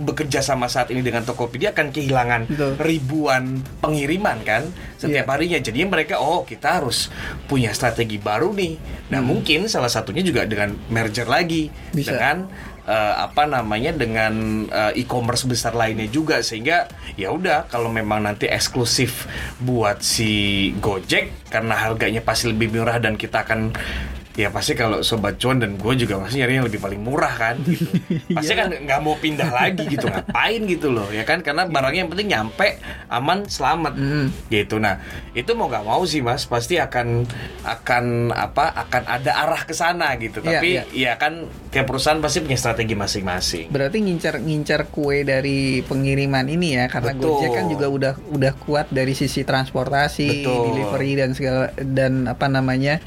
bekerja 0.04 0.44
sama 0.44 0.68
saat 0.68 0.92
ini 0.92 1.00
dengan 1.00 1.24
Tokopedia 1.24 1.72
akan 1.72 1.88
kehilangan 1.88 2.44
Betul. 2.44 2.72
ribuan 2.76 3.64
pengiriman 3.80 4.44
kan 4.44 4.68
setiap 5.00 5.24
Iya. 5.24 5.32
harinya. 5.32 5.58
Jadi 5.64 5.80
mereka 5.88 6.20
oh 6.20 6.44
kita 6.44 6.82
harus 6.82 7.08
punya 7.48 7.72
strategi 7.72 8.20
baru 8.20 8.52
nih. 8.52 8.76
Nah 9.08 9.24
mungkin 9.24 9.64
salah 9.64 9.88
satunya 9.88 10.20
juga 10.20 10.44
dengan 10.44 10.76
merger 10.92 11.24
lagi 11.24 11.72
Bisa. 11.88 12.12
dengan 12.12 12.52
eh, 12.84 13.14
apa 13.18 13.48
namanya 13.48 13.92
dengan 13.92 14.64
eh, 14.68 15.02
e-commerce 15.04 15.44
besar 15.48 15.72
lainnya 15.76 16.08
juga. 16.08 16.40
Sehingga 16.40 16.88
ya 17.18 17.32
udah 17.32 17.68
kalau 17.68 17.90
memang 17.90 18.24
nanti 18.24 18.48
eksklusif 18.48 19.28
buat 19.60 20.00
si 20.00 20.72
Gojek 20.78 21.50
karena 21.52 21.74
harganya 21.76 22.20
pasti 22.20 22.50
lebih 22.50 22.72
murah 22.72 23.00
dan 23.00 23.18
kita 23.18 23.44
akan 23.44 23.76
ya 24.34 24.50
pasti 24.50 24.74
kalau 24.74 24.98
sobat 25.06 25.38
cuan 25.38 25.62
dan 25.62 25.78
gue 25.78 25.94
juga 25.94 26.18
pasti 26.18 26.42
nyari 26.42 26.58
yang 26.58 26.66
lebih 26.66 26.82
paling 26.82 26.98
murah 26.98 27.30
kan 27.38 27.54
gitu. 27.62 27.86
pasti 28.36 28.52
kan 28.58 28.66
nggak 28.66 28.98
mau 28.98 29.14
pindah 29.14 29.46
lagi 29.54 29.86
gitu 29.86 30.10
ngapain 30.10 30.60
gitu 30.66 30.90
loh 30.90 31.06
ya 31.14 31.22
kan 31.22 31.38
karena 31.38 31.70
barangnya 31.70 32.00
yang 32.02 32.10
penting 32.10 32.28
nyampe 32.34 32.68
aman 33.06 33.46
selamat 33.46 33.94
gitu 34.50 34.82
nah 34.82 34.98
itu 35.38 35.54
mau 35.54 35.70
nggak 35.70 35.86
mau 35.86 36.02
sih 36.02 36.18
mas 36.18 36.50
pasti 36.50 36.82
akan 36.82 37.22
akan 37.62 38.34
apa 38.34 38.74
akan 38.74 39.02
ada 39.06 39.32
arah 39.46 39.62
ke 39.62 39.70
sana 39.70 40.18
gitu 40.18 40.42
Iya, 40.42 40.58
tapi 40.58 40.68
iya. 40.74 40.82
ya 40.92 41.12
kan 41.14 41.46
tiap 41.70 41.86
perusahaan 41.86 42.18
pasti 42.18 42.42
punya 42.42 42.58
strategi 42.58 42.98
masing-masing 42.98 43.70
Berarti 43.70 44.02
ngincar 44.02 44.42
ngincar 44.42 44.90
kue 44.90 45.22
dari 45.22 45.80
pengiriman 45.86 46.50
ini 46.50 46.74
ya 46.74 46.90
karena 46.90 47.14
Betul. 47.14 47.38
Gojek 47.38 47.50
kan 47.54 47.66
juga 47.70 47.86
udah 47.86 48.14
udah 48.34 48.52
kuat 48.58 48.86
dari 48.90 49.14
sisi 49.14 49.46
transportasi, 49.46 50.42
Betul. 50.42 50.74
delivery 50.74 51.12
dan 51.18 51.30
segala 51.38 51.70
dan 51.78 52.26
apa 52.26 52.46
namanya 52.50 52.98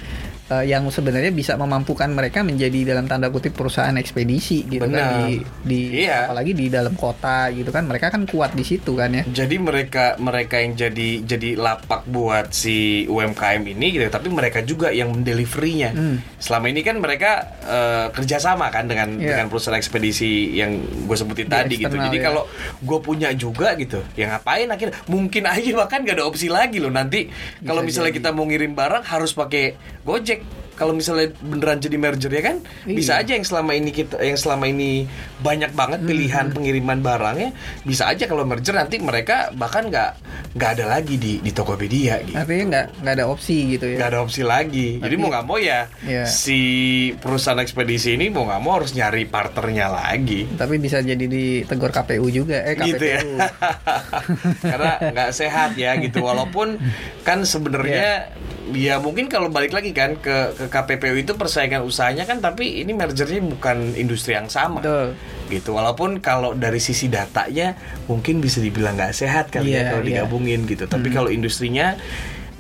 eh, 0.47 0.65
yang 0.65 0.87
sebenarnya 0.87 1.29
bisa 1.29 1.53
memampukan 1.53 2.07
mereka 2.07 2.39
menjadi 2.39 2.87
dalam 2.87 3.05
tanda 3.05 3.27
kutip 3.27 3.51
perusahaan 3.51 3.93
ekspedisi 3.93 4.63
gitu 4.65 4.83
kan 4.83 4.91
Benar. 4.91 5.11
di 5.27 5.33
di 5.61 5.79
Iya. 6.01 6.25
apalagi 6.25 6.51
di 6.51 6.67
dalam 6.67 6.93
kota 6.93 7.47
gitu 7.49 7.67
kan 7.67 7.83
mereka 7.83 8.07
kan 8.07 8.23
kuat 8.23 8.51
di 8.51 8.63
situ 8.63 8.93
kan 8.93 9.11
ya. 9.11 9.23
Jadi 9.23 9.55
mereka 9.57 10.15
mereka 10.17 10.57
yang 10.57 10.73
jadi 10.73 11.09
jadi 11.21 11.55
lapak 11.55 12.05
buat 12.05 12.51
si 12.51 12.77
UMKM 13.05 13.63
ini 13.67 13.91
gitu, 13.91 14.07
tapi 14.07 14.27
mereka 14.27 14.61
juga 14.61 14.89
yang 14.89 15.11
mendeliverinya. 15.11 15.91
Hmm. 15.91 16.17
Selama 16.37 16.67
ini 16.67 16.81
kan 16.81 16.97
mereka 16.97 17.31
eh, 17.61 18.07
kerjasama 18.11 18.69
kan 18.69 18.85
dengan 18.85 19.09
Iya. 19.17 19.33
dengan 19.33 19.45
perusahaan 19.47 19.75
ekspedisi 19.75 20.27
yang 20.53 20.75
gue 20.79 21.15
sebutin 21.15 21.45
Di 21.45 21.53
tadi 21.53 21.75
gitu. 21.77 21.91
Jadi 21.91 22.17
ya. 22.17 22.23
kalau 22.25 22.43
gue 22.77 22.99
punya 22.99 23.29
juga 23.31 23.73
gitu, 23.75 23.99
ya 24.13 24.29
ngapain 24.29 24.67
akhirnya? 24.67 24.95
Mungkin 25.05 25.43
aja 25.45 25.71
bahkan 25.75 26.01
gak 26.01 26.15
ada 26.15 26.25
opsi 26.25 26.47
lagi 26.47 26.77
loh 26.77 26.89
nanti 26.89 27.27
kalau 27.61 27.81
misalnya 27.81 28.09
jadi. 28.09 28.19
kita 28.21 28.29
mau 28.31 28.45
ngirim 28.45 28.71
barang 28.71 29.03
harus 29.03 29.31
pakai 29.31 29.75
Gojek. 30.03 30.36
Kalau 30.77 30.93
misalnya 30.93 31.33
beneran 31.39 31.77
jadi 31.77 31.97
merger 31.97 32.29
ya 32.29 32.43
kan, 32.43 32.57
bisa 32.83 33.17
Iya. 33.17 33.21
aja 33.25 33.31
yang 33.33 33.43
selama 33.43 33.71
ini 33.73 33.89
kita 33.89 34.15
yang 34.19 34.37
selama 34.37 34.65
ini 34.65 35.09
banyak 35.37 35.73
banget 35.73 35.99
Hmm. 35.99 36.07
pilihan 36.07 36.45
pengiriman 36.47 36.99
barangnya 36.99 37.49
bisa 37.81 38.05
aja 38.05 38.23
kalau 38.23 38.43
merger 38.43 38.71
nanti 38.71 38.97
mereka 38.97 39.49
bahkan 39.51 39.85
nggak 39.85 40.11
nggak 40.53 40.69
ada 40.71 40.85
lagi 40.87 41.15
di 41.15 41.39
di 41.39 41.49
Tokopedia 41.49 42.21
gitu 42.21 42.37
Artinya 42.37 42.65
nggak 42.67 42.85
nggak 42.99 43.13
ada 43.15 43.25
opsi 43.25 43.57
gitu 43.71 43.85
ya. 43.87 43.97
nggak 43.97 44.09
ada 44.11 44.19
opsi 44.21 44.41
lagi 44.43 44.87
jadi 44.97 45.09
Tapi- 45.09 45.17
mau 45.17 45.29
nggak 45.29 45.45
mau 45.45 45.57
ya 45.57 45.89
Iya. 45.99 46.23
si 46.25 46.59
perusahaan 47.15 47.57
ekspedisi 47.57 48.13
ini 48.13 48.27
mau 48.27 48.45
nggak 48.45 48.59
mau 48.59 48.77
harus 48.77 48.93
nyari 48.93 49.25
partnernya 49.25 49.89
lagi 49.89 50.45
Tapi 50.51 50.77
bisa 50.77 50.99
jadi 50.99 51.19
ditegur 51.19 51.89
KPU 51.89 52.29
juga 52.29 52.61
eh 52.61 52.75
KPU. 52.75 52.85
gitu 52.87 53.05
ya 53.07 53.19
karena 54.63 54.91
nggak 55.07 55.31
sehat 55.31 55.73
ya 55.75 55.97
gitu 55.97 56.21
walaupun 56.21 56.77
kan 57.21 57.41
sebenarnya 57.43 58.29
Iya. 58.29 58.55
Ya 58.73 58.99
mungkin 58.99 59.31
kalau 59.31 59.47
balik 59.47 59.71
lagi 59.71 59.95
kan 59.95 60.19
ke 60.19 60.55
ke 60.57 60.65
KPPU 60.67 61.15
itu 61.15 61.35
persaingan 61.35 61.85
usahanya 61.85 62.27
kan 62.27 62.43
tapi 62.43 62.83
ini 62.83 62.91
mergernya 62.91 63.39
bukan 63.43 63.95
industri 63.95 64.35
yang 64.35 64.51
sama 64.51 64.83
Betul. 64.83 65.15
gitu 65.47 65.75
walaupun 65.77 66.19
kalau 66.19 66.51
dari 66.51 66.81
sisi 66.81 67.07
datanya 67.07 67.77
mungkin 68.11 68.43
bisa 68.43 68.59
dibilang 68.59 68.99
nggak 68.99 69.15
sehat 69.15 69.47
kali 69.47 69.71
Iya, 69.71 69.79
ya 69.79 69.83
kalau 69.95 70.03
iya. 70.03 70.09
digabungin 70.11 70.67
gitu 70.67 70.83
tapi 70.85 71.07
kalau 71.13 71.31
industrinya 71.31 71.95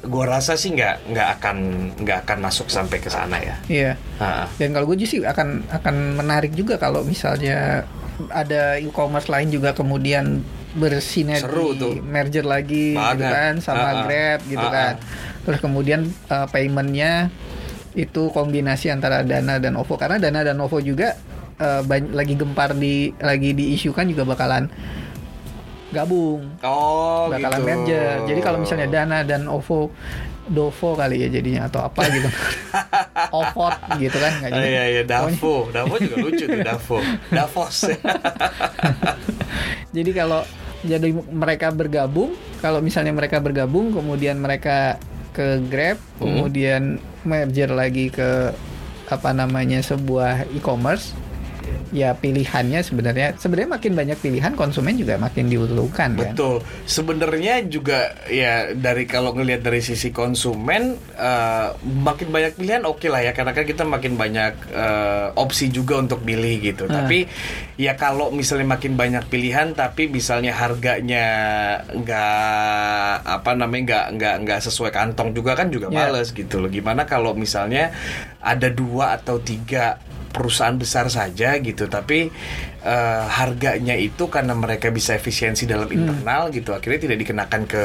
gua 0.07 0.39
rasa 0.39 0.55
sih 0.55 0.71
nggak 0.71 1.11
nggak 1.11 1.27
akan 1.41 1.57
nggak 1.99 2.17
akan 2.23 2.37
masuk 2.39 2.71
sampai 2.71 3.03
ke 3.03 3.09
sana 3.11 3.37
ya 3.43 3.55
Iya. 3.67 3.91
Ha. 4.23 4.47
Dan 4.55 4.71
kalau 4.71 4.87
gue 4.87 5.03
sih 5.03 5.19
akan 5.25 5.67
akan 5.67 5.95
menarik 6.15 6.55
juga 6.55 6.79
kalau 6.79 7.03
misalnya 7.03 7.83
ada 8.31 8.79
e-commerce 8.79 9.27
lain 9.27 9.51
juga 9.51 9.75
kemudian 9.75 10.41
bersinergi 10.77 11.41
Seru 11.41 11.73
tuh. 11.73 11.97
merger 11.99 12.45
lagi 12.45 12.93
gitu 12.93 13.23
kan 13.25 13.57
sama 13.57 13.81
ah. 13.83 13.93
Grab 14.03 14.39
gitu 14.45 14.61
Ah, 14.61 14.71
kan. 14.71 14.93
Terus 15.41 15.59
kemudian 15.59 16.01
uh, 16.27 16.45
paymentnya 16.45 17.33
itu 17.91 18.29
kombinasi 18.29 18.87
antara 18.87 19.21
Dana 19.21 19.57
dan 19.57 19.73
OVO 19.73 19.97
karena 19.97 20.17
Dana 20.17 20.43
dan 20.43 20.55
OVO 20.57 20.77
juga 20.79 21.17
uh, 21.57 21.81
ban- 21.81 22.11
lagi 22.11 22.33
gempar 22.33 22.71
di 22.71 23.09
lagi 23.17 23.51
diisukan 23.51 24.05
juga 24.05 24.21
bakalan 24.23 24.69
gabung 25.87 26.45
oh 26.61 27.25
bakalan 27.27 27.57
gitu 27.57 27.65
merger. 27.65 28.15
Jadi 28.25 28.39
kalau 28.39 28.57
misalnya 28.59 28.85
Dana 28.87 29.23
dan 29.23 29.45
OVO 29.45 29.89
Dovo 30.47 30.95
kali 30.95 31.19
ya 31.19 31.29
jadinya 31.29 31.67
atau 31.67 31.81
apa 31.81 32.07
gitu. 32.07 32.29
Ovot 33.35 33.75
gitu 33.97 34.15
kan 34.15 34.31
nggak 34.37 34.51
jadi. 34.53 34.63
iya 34.65 34.83
iya 34.85 35.01
Pokoknya- 35.03 35.35
Davo 35.35 35.55
Davo 35.67 35.95
juga 35.97 36.15
lucu 36.17 36.43
tuh 36.45 36.59
Davo 36.61 36.97
Davos 37.35 37.77
Jadi 39.89 40.11
kalau 40.13 40.41
jadi 40.85 41.09
mereka 41.13 41.73
bergabung, 41.73 42.33
kalau 42.61 42.81
misalnya 42.81 43.13
mereka 43.13 43.41
bergabung, 43.41 43.93
kemudian 43.93 44.37
mereka 44.37 45.01
ke 45.33 45.61
Grab, 45.69 45.97
Hmm. 46.17 46.21
kemudian 46.21 46.81
merger 47.21 47.69
lagi 47.69 48.09
ke 48.09 48.53
apa 49.07 49.29
namanya 49.31 49.79
sebuah 49.79 50.49
e-commerce, 50.53 51.15
ya 51.89 52.11
pilihannya 52.13 52.83
sebenarnya 52.83 53.39
sebenarnya 53.39 53.69
makin 53.79 53.93
banyak 53.95 54.17
pilihan 54.19 54.53
konsumen 54.53 54.99
juga 54.99 55.15
makin 55.15 55.47
diuntungkan 55.47 56.19
kan. 56.19 56.35
Betul. 56.35 56.59
Sebenarnya 56.83 57.63
juga 57.65 58.11
ya 58.27 58.75
dari 58.75 59.07
kalau 59.07 59.31
ngelihat 59.31 59.63
dari 59.63 59.79
sisi 59.79 60.11
konsumen 60.11 60.95
eh, 61.15 61.67
makin 61.81 62.27
banyak 62.27 62.59
pilihan 62.59 62.83
oke 62.83 63.07
lah 63.07 63.23
ya 63.23 63.31
karena 63.31 63.55
kan 63.55 63.63
kita 63.63 63.83
makin 63.87 64.19
banyak 64.19 64.53
eh, 64.71 65.27
opsi 65.35 65.71
juga 65.71 65.99
untuk 65.99 66.23
pilih 66.23 66.59
gitu. 66.59 66.87
Ah. 66.91 67.03
Tapi 67.03 67.23
ya 67.79 67.95
kalau 67.95 68.33
misalnya 68.33 68.67
makin 68.67 68.99
banyak 68.99 69.27
pilihan 69.27 69.71
tapi 69.71 70.09
misalnya 70.09 70.51
harganya 70.51 71.25
nggak 71.93 73.13
apa 73.23 73.51
namanya 73.53 73.83
nggak 73.87 74.05
nggak 74.17 74.35
nggak 74.43 74.59
sesuai 74.63 74.91
kantong 74.91 75.31
juga 75.31 75.53
kan 75.53 75.69
juga 75.69 75.87
Ya. 75.87 76.09
males 76.09 76.35
gitu 76.35 76.59
loh. 76.59 76.67
Gimana 76.67 77.07
kalau 77.07 77.31
misalnya 77.31 77.95
ada 78.43 78.67
dua 78.67 79.15
atau 79.15 79.39
tiga 79.39 79.95
perusahaan 80.37 80.77
besar 80.77 81.09
saja 81.09 81.57
gitu. 81.57 81.89
Tapi 81.89 82.29
eh, 82.87 83.23
harganya 83.29 83.93
itu 83.93 84.25
karena 84.25 84.55
mereka 84.55 84.87
bisa 84.89 85.11
efisiensi 85.13 85.63
dalam 85.63 85.85
Hmm. 85.85 85.99
internal 85.99 86.47
gitu 86.49 86.71
akhirnya 86.71 86.99
tidak 87.01 87.17
dikenakan 87.19 87.61
ke 87.65 87.83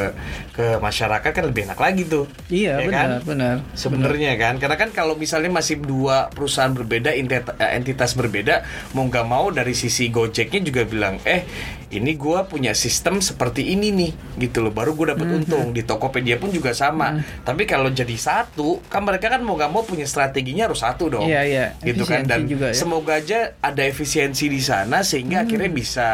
ke 0.53 0.67
masyarakat 0.79 1.27
kan 1.29 1.45
lebih 1.45 1.67
enak 1.67 1.77
lagi 1.77 2.03
tuh 2.05 2.31
Iya 2.49 2.79
Ya 2.79 2.87
benar 2.87 3.03
kan? 3.11 3.11
benar. 3.25 3.57
sebenarnya 3.75 4.33
kan 4.37 4.55
karena 4.57 4.77
kan 4.77 4.91
kalau 4.91 5.15
misalnya 5.15 5.51
masih 5.51 5.79
dua 5.79 6.29
perusahaan 6.29 6.71
berbeda 6.71 7.11
entitas, 7.13 7.51
entitas 7.59 8.11
berbeda 8.13 8.63
mau 8.93 9.05
nggak 9.05 9.27
mau 9.27 9.51
dari 9.51 9.73
sisi 9.73 10.07
Gojeknya 10.09 10.63
juga 10.63 10.83
bilang 10.85 11.19
eh 11.25 11.43
ini 11.91 12.15
gua 12.15 12.45
punya 12.45 12.73
sistem 12.73 13.19
seperti 13.21 13.69
ini 13.69 13.91
nih 13.91 14.13
gitu 14.41 14.61
loh 14.61 14.71
baru 14.71 14.93
gue 14.93 15.07
dapet 15.09 15.27
untung 15.31 15.71
di 15.71 15.83
Tokopedia 15.83 16.37
pun 16.37 16.49
juga 16.49 16.73
sama 16.73 17.17
tapi 17.43 17.65
kalau 17.65 17.91
jadi 17.91 18.15
satu 18.15 18.81
kan 18.87 19.03
mereka 19.03 19.29
kan 19.29 19.41
mau 19.41 19.55
nggak 19.55 19.69
mau 19.69 19.83
punya 19.83 20.05
strateginya 20.05 20.65
harus 20.65 20.81
satu 20.81 21.11
dong 21.11 21.25
Iya 21.25 21.41
iya. 21.43 21.67
gitu 21.81 22.05
kan 22.05 22.25
dan 22.25 22.45
juga 22.47 22.71
ya. 22.71 22.75
semoga 22.75 23.13
aja 23.15 23.57
ada 23.59 23.83
efisiensi 23.83 24.47
di 24.47 24.61
sana 24.61 24.92
sehingga 25.01 25.41
Hmm. 25.41 25.49
akhirnya 25.49 25.71
bisa 25.73 26.09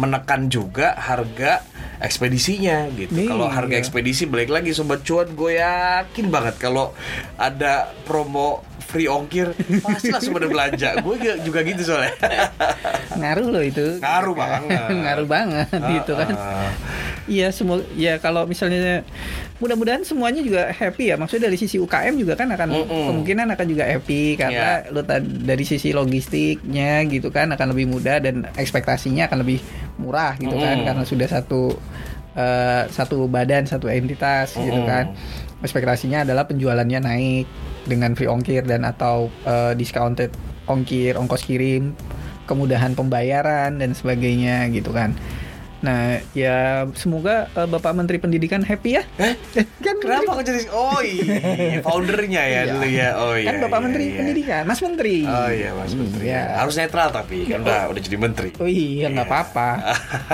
menekan 0.00 0.48
juga 0.48 0.96
harga 0.96 1.60
ekspedisinya 2.00 2.88
gitu. 2.96 3.12
Iya. 3.14 3.30
Kalau 3.30 3.46
harga 3.46 3.76
ekspedisi 3.76 4.24
balik 4.24 4.48
lagi 4.48 4.72
sobat 4.72 5.04
cuan 5.04 5.28
gue 5.32 5.60
yakin 5.60 6.26
banget 6.28 6.56
kalau 6.56 6.96
ada 7.36 7.92
promo 8.02 8.64
free 8.84 9.06
ongkir 9.06 9.54
pasti 9.84 10.10
langsung 10.10 10.34
pada 10.34 10.46
belanja. 10.46 10.98
Gue 11.00 11.16
juga 11.40 11.60
gitu 11.62 11.82
soalnya. 11.82 12.14
Ngaruh 13.20 13.48
loh 13.48 13.62
itu. 13.62 13.86
Ngaruh 13.98 14.34
banget. 14.34 14.88
Ngaruh 15.02 15.28
banget 15.28 15.68
gitu 15.70 16.12
kan. 16.14 16.34
Ah, 16.34 16.70
Iya 17.22 17.54
semua 17.54 17.78
ya 17.94 18.18
kalau 18.18 18.50
misalnya 18.50 19.06
mudah-mudahan 19.62 20.02
semuanya 20.02 20.42
juga 20.42 20.74
happy 20.74 21.06
ya 21.06 21.14
maksudnya 21.14 21.46
dari 21.46 21.54
sisi 21.54 21.78
UKM 21.78 22.18
juga 22.18 22.34
kan 22.34 22.50
akan 22.50 22.66
Mm-mm. 22.74 23.06
kemungkinan 23.14 23.46
akan 23.54 23.66
juga 23.70 23.86
happy 23.86 24.34
karena 24.34 24.82
lo 24.90 25.06
ta- 25.06 25.22
dari 25.22 25.62
sisi 25.62 25.94
logistiknya 25.94 27.06
gitu 27.06 27.30
kan 27.30 27.46
akan 27.54 27.70
lebih 27.70 27.94
mudah 27.94 28.18
dan 28.18 28.50
ekspektasinya 28.58 29.30
akan 29.30 29.46
lebih 29.46 29.62
murah 30.02 30.34
gitu 30.34 30.50
kan 30.58 30.82
Mm-mm. 30.82 30.86
karena 30.90 31.02
sudah 31.06 31.28
satu 31.30 31.78
eh, 32.34 32.90
satu 32.90 33.30
badan 33.30 33.70
satu 33.70 33.86
entitas 33.86 34.58
gitu 34.58 34.82
Mm-mm. 34.82 34.90
kan 34.90 35.14
ekspektasinya 35.62 36.26
adalah 36.26 36.50
penjualannya 36.50 36.98
naik 36.98 37.46
dengan 37.86 38.14
free 38.14 38.30
ongkir 38.30 38.62
dan 38.66 38.86
atau 38.86 39.30
eh, 39.46 39.72
discounted 39.74 40.30
ongkir 40.70 41.18
ongkos 41.18 41.42
kirim 41.46 41.94
kemudahan 42.46 42.94
pembayaran 42.98 43.78
dan 43.78 43.90
sebagainya 43.94 44.68
gitu 44.74 44.90
kan 44.90 45.14
Nah, 45.82 46.02
ya 46.30 46.56
semoga 46.92 47.50
eh, 47.50 47.66
Bapak 47.66 47.90
Menteri 47.92 48.16
Pendidikan 48.16 48.62
happy 48.62 48.90
ya. 48.94 49.02
Eh? 49.18 49.34
kan 49.84 49.98
Kenapa 49.98 50.38
kok 50.38 50.44
jadi 50.44 50.62
Oh 50.70 50.98
iya 50.98 51.78
Foundernya 51.80 52.38
ya 52.40 52.60
Iya. 52.62 52.62
dulu 52.68 52.86
ya 52.86 53.08
Oh 53.16 53.34
iya 53.34 53.46
kan 53.48 53.56
Bapak 53.60 53.74
iya, 53.74 53.84
Menteri 53.84 54.04
iya. 54.04 54.16
Pendidikan, 54.16 54.62
Mas 54.62 54.80
Menteri. 54.80 55.16
Oh 55.22 55.50
iya 55.50 55.70
Mas 55.72 55.92
Menteri 55.92 56.24
Iya. 56.24 56.42
Harus 56.56 56.74
netral 56.76 57.08
tapi 57.10 57.36
Kan 57.44 57.60
udah, 57.60 57.80
udah 57.90 58.00
jadi 58.00 58.16
menteri 58.16 58.50
Oh 58.56 58.70
iya, 58.70 59.06
nggak 59.08 59.26
apa-apa. 59.26 59.68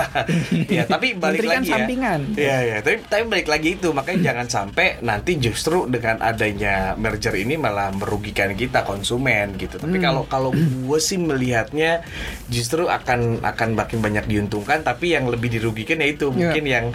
ya 0.76 0.82
tapi 0.84 1.06
balik 1.14 1.40
Menteri 1.40 1.48
kan 1.48 1.56
lagi 1.56 1.64
ya. 1.64 1.74
sampingan. 1.74 2.20
Iya 2.34 2.56
iya, 2.62 2.76
tapi 2.78 2.96
tapi 3.02 3.22
balik 3.26 3.48
lagi 3.48 3.68
itu 3.74 3.88
makanya 3.90 4.20
jangan 4.28 4.46
sampai 4.46 4.86
nanti 5.00 5.32
justru 5.38 5.88
dengan 5.88 6.20
adanya 6.20 6.92
merger 6.94 7.32
ini 7.34 7.56
malah 7.56 7.88
merugikan 7.90 8.52
kita 8.52 8.84
konsumen 8.84 9.56
gitu. 9.56 9.78
Tapi 9.78 9.96
Hmm. 9.96 10.04
kalau 10.04 10.22
kalau 10.26 10.50
gue 10.52 10.98
sih 10.98 11.16
melihatnya 11.16 12.04
justru 12.46 12.84
akan 12.84 13.40
akan 13.40 13.68
makin 13.72 13.98
banyak 13.98 14.24
diuntungkan 14.26 14.82
tapi 14.82 15.10
yang 15.10 15.24
lebih 15.24 15.37
lebih 15.38 15.50
dirugikan 15.52 15.96
ya 15.96 16.08
itu 16.08 16.26
Iya. 16.26 16.34
mungkin 16.34 16.64
yang 16.66 16.86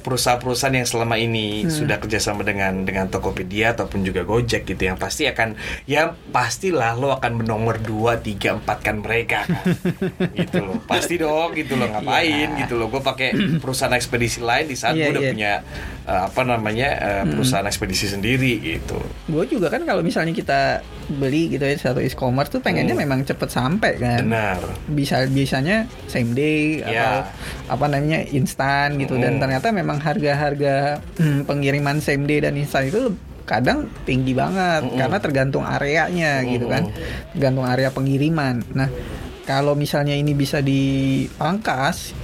perusahaan-perusahaan 0.00 0.72
yang 0.74 0.84
selama 0.84 1.14
ini 1.14 1.62
Hmm. 1.62 1.70
sudah 1.70 1.96
kerjasama 1.98 2.42
dengan 2.42 2.82
dengan 2.82 3.06
Tokopedia 3.06 3.72
ataupun 3.72 4.00
juga 4.00 4.22
Gojek 4.22 4.64
gitu 4.64 4.82
yang 4.82 4.96
pasti 4.96 5.26
akan 5.26 5.54
ya 5.84 6.02
pastilah 6.26 6.94
lo 6.94 7.12
akan 7.12 7.32
menomor 7.36 7.76
2, 7.76 8.16
3, 8.16 8.56
4 8.56 8.78
kan 8.80 8.96
mereka 8.98 9.44
kan 9.44 9.62
gitu 10.40 10.58
loh 10.58 10.80
pasti 10.82 11.14
dong 11.16 11.52
gitu 11.52 11.74
loh 11.74 11.88
ngapain 11.90 12.26
Iya. 12.50 12.60
gitu 12.60 12.74
loh 12.74 12.88
gue 12.88 13.00
pakai 13.00 13.28
perusahaan 13.58 13.92
ekspedisi 13.92 14.40
lain 14.40 14.64
di 14.64 14.74
saat 14.74 14.94
Iya, 14.94 15.04
gue 15.04 15.12
udah 15.12 15.22
iya. 15.22 15.30
punya 15.30 15.52
eh, 16.02 16.22
apa 16.26 16.40
namanya 16.42 16.88
eh, 16.98 17.24
perusahaan 17.26 17.62
ekspedisi 17.62 18.06
sendiri 18.08 18.52
gitu 18.58 18.98
gue 19.26 19.44
juga 19.46 19.68
kan 19.68 19.82
kalau 19.82 20.00
misalnya 20.00 20.32
kita 20.32 20.80
beli 21.10 21.50
gitu 21.50 21.62
ya 21.62 21.76
satu 21.76 22.00
e-commerce 22.00 22.48
tuh 22.50 22.60
pengennya 22.60 22.88
Hmm. 22.90 23.02
memang 23.02 23.20
cepet 23.22 23.48
sampai 23.48 23.92
kan 23.96 24.22
benar 24.22 24.58
bisa 24.88 25.26
bisanya 25.26 25.76
same 26.06 26.32
day 26.32 26.80
atau 26.80 26.92
Ya. 26.92 27.26
Apa 27.70 27.86
namanya 27.86 28.26
instan 28.26 28.98
gitu. 28.98 29.14
Dan 29.14 29.38
Mm. 29.38 29.40
ternyata 29.40 29.70
memang 29.70 30.02
harga-harga 30.02 30.98
hmm, 31.14 31.46
pengiriman 31.46 32.02
same 32.02 32.26
day 32.26 32.42
dan 32.42 32.58
instan 32.58 32.90
itu 32.90 33.14
kadang 33.46 33.86
tinggi 34.02 34.34
banget. 34.34 34.82
Mm-mm. 34.82 34.98
karena 34.98 35.18
tergantung 35.22 35.62
areanya 35.62 36.42
gitu 36.42 36.66
kan. 36.66 36.90
Tergantung 37.30 37.64
area 37.64 37.88
pengiriman. 37.88 38.66
Nah 38.74 38.90
kalau 39.46 39.74
misalnya 39.74 40.14
ini 40.14 40.34
bisa 40.34 40.58
dipangkas 40.60 42.14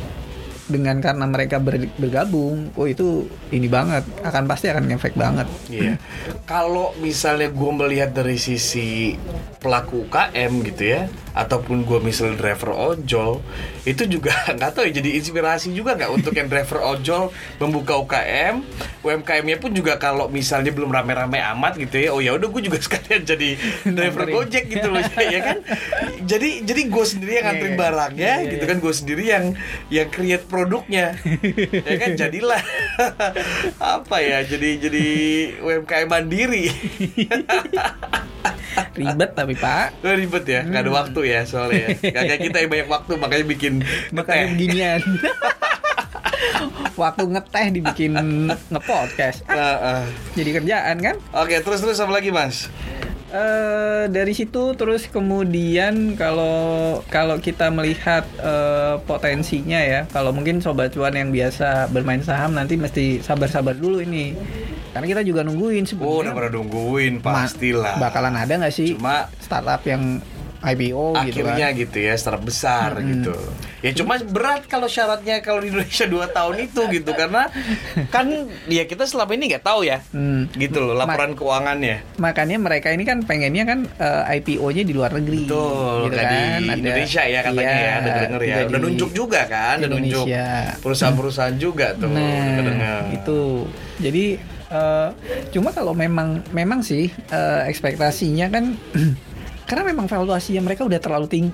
dengan 0.66 0.98
karena 0.98 1.30
mereka 1.30 1.62
ber- 1.62 1.94
bergabung 1.94 2.74
oh 2.74 2.87
itu 2.87 3.26
ini 3.50 3.66
banget. 3.66 4.02
Akan 4.22 4.50
pasti 4.50 4.66
akan 4.66 4.90
ngefek 4.90 5.14
banget. 5.14 5.46
Iya. 5.70 5.94
Kalau 6.42 6.90
misalnya 6.98 7.50
gue 7.50 7.72
melihat 7.72 8.11
dari 8.11 8.35
sisi 8.35 9.14
pelaku 9.59 10.06
UKM 10.06 10.52
gitu 10.66 10.82
ya, 10.90 11.06
ataupun 11.37 11.85
gue 11.85 12.01
misalnya 12.01 12.40
driver 12.40 12.72
ojol, 12.72 13.44
itu 13.85 14.09
juga 14.09 14.33
nggak 14.57 14.70
tahu 14.72 14.88
ya 14.88 14.99
jadi 14.99 15.20
inspirasi 15.20 15.77
juga 15.77 15.92
nggak 15.92 16.09
untuk 16.09 16.33
yang 16.33 16.49
driver 16.49 16.81
ojol 16.81 17.29
membuka 17.61 18.01
UKM, 18.01 18.64
UMKM-nya 19.05 19.61
pun 19.61 19.70
juga 19.70 20.01
kalau 20.01 20.33
misalnya 20.33 20.72
belum 20.72 20.88
rame-rame 20.88 21.37
amat 21.53 21.77
gitu 21.77 22.01
ya, 22.01 22.09
oh 22.11 22.25
ya 22.25 22.33
udah 22.35 22.49
gue 22.49 22.62
juga 22.64 22.81
sekalian 22.88 23.22
jadi 23.22 23.51
driver. 23.85 24.25
Gojek 24.27 24.64
gitu 24.66 24.88
loh 24.88 25.05
ya 25.35 25.40
kan. 25.44 25.59
Jadi 26.25 26.64
jadi 26.64 26.81
gue 26.88 27.05
sendiri 27.05 27.33
yang 27.37 27.46
nganterin 27.46 27.64
Iya, 27.66 27.75
iya. 27.77 27.83
barangnya 27.85 28.33
Iya, 28.40 28.51
gitu 28.57 28.64
iya. 28.64 28.70
kan, 28.72 28.79
gue 28.81 28.94
sendiri 28.96 29.22
yang 29.29 29.44
yang 29.92 30.09
create 30.09 30.46
produknya, 30.49 31.07
ya 31.85 31.96
kan 32.01 32.11
jadilah 32.16 32.62
apa 33.77 34.16
ya 34.25 34.40
jadi 34.40 34.70
jadi 34.81 35.05
UMKM 35.61 36.09
mandiri. 36.09 36.72
ribet 38.96 39.33
tapi 39.37 39.53
pak 39.57 39.92
ribet 40.01 40.44
ya, 40.49 40.61
nggak 40.64 40.83
ada 40.85 40.92
waktu 40.92 41.20
ya 41.29 41.43
soalnya. 41.43 41.91
ya. 41.99 42.11
Kayak 42.17 42.39
kita 42.41 42.57
yang 42.59 42.71
banyak 42.71 42.89
waktu 42.89 43.12
makanya 43.17 43.45
bikin 43.47 43.73
makanya 44.11 44.45
beginian 44.51 45.01
waktu 46.97 47.23
ngeteh 47.27 47.67
dibikin 47.71 48.12
ngepodcast 48.67 49.45
Ah, 49.45 49.53
Nah, 49.53 49.75
ah. 49.77 50.05
jadi 50.33 50.51
kerjaan 50.55 50.97
kan 50.99 51.17
Oke, 51.35 51.61
terus 51.61 51.81
terus 51.81 51.99
apa 51.99 52.12
lagi 52.12 52.31
mas? 52.31 52.69
eh 53.27 54.07
dari 54.07 54.31
situ 54.33 54.73
terus 54.73 55.11
kemudian 55.11 56.15
kalau 56.15 56.57
kalau 57.05 57.37
kita 57.37 57.69
melihat 57.69 58.23
eh, 58.39 59.03
potensinya 59.03 59.77
ya 59.77 60.07
kalau 60.07 60.31
mungkin 60.31 60.62
sobat 60.62 60.95
cuan 60.95 61.11
yang 61.11 61.29
biasa 61.29 61.91
bermain 61.91 62.23
saham 62.23 62.55
nanti 62.55 62.79
mesti 62.79 63.19
sabar-sabar 63.19 63.75
dulu 63.75 63.99
ini 63.99 64.31
karena 64.95 65.07
kita 65.11 65.23
juga 65.23 65.43
nungguin 65.43 65.85
Oh, 65.91 66.23
udah 66.23 66.31
sebenarnya 66.31 66.33
pada 66.33 66.51
nungguin 66.55 67.15
pastilah. 67.19 67.99
bakalan 67.99 68.35
ada 68.39 68.53
nggak 68.57 68.73
sih 68.73 68.95
Cuma 68.95 69.27
startup 69.37 69.83
yang 69.83 70.23
IPO 70.68 71.07
gitu 71.24 71.46
akhirnya 71.46 71.66
kan 71.68 71.79
gitu 71.79 71.98
ya, 72.00 72.14
startup 72.14 72.42
besar 72.42 72.90
Mm-mm. 72.94 73.09
gitu. 73.12 73.35
Ya 73.79 73.90
cuma 73.92 74.18
berat 74.18 74.66
kalau 74.66 74.87
syaratnya 74.87 75.38
kalau 75.38 75.61
di 75.61 75.70
Indonesia 75.70 76.07
2 76.11 76.26
tahun 76.29 76.55
itu 76.61 76.81
gitu 76.90 77.11
karena 77.12 77.46
kan 78.09 78.26
ya 78.66 78.83
kita 78.83 79.05
selama 79.05 79.33
ini 79.33 79.44
nggak 79.48 79.62
tahu 79.62 79.81
ya. 79.83 80.02
Hmm. 80.11 80.50
Gitu 80.50 80.79
loh 80.79 80.92
laporan 80.92 81.33
keuangannya. 81.33 82.02
makanya 82.16 82.57
mereka 82.57 82.88
ini 82.88 83.02
kan 83.02 83.22
pengennya 83.22 83.64
kan 83.64 83.79
eh, 83.96 84.37
IPO-nya 84.37 84.83
di 84.83 84.92
luar 84.92 85.12
negeri 85.12 85.44
Betul, 85.44 85.94
gitu 86.02 86.12
kayak 86.12 86.26
di 86.26 86.35
kan 86.35 86.61
Ada- 86.66 86.74
Indonesia 86.76 87.22
ya 87.22 87.40
katanya 87.40 87.64
Iya, 87.66 87.79
ya, 87.79 87.94
udah 87.96 88.12
denger 88.18 88.40
ya. 88.42 88.57
Udah 88.66 88.81
nunjuk 88.81 89.11
juga 89.12 89.40
kan, 89.44 89.76
udah 89.79 89.90
nunjuk 89.92 90.26
perusahaan-perusahaan 90.81 91.57
juga 91.57 91.87
tuh. 91.94 92.09
Nah, 92.09 92.59
denger. 92.59 93.02
itu. 93.14 93.40
Jadi 93.96 94.24
eh, 94.66 95.09
cuma 95.48 95.70
kalau 95.70 95.92
memang 95.92 96.42
memang 96.50 96.81
sih 96.81 97.07
eh, 97.29 97.61
ekspektasinya 97.66 98.46
kan 98.48 98.64
karena 99.66 99.83
memang 99.90 100.07
valuasinya 100.07 100.62
mereka 100.62 100.87
udah 100.87 101.02
terlalu 101.02 101.26
tinggi, 101.26 101.52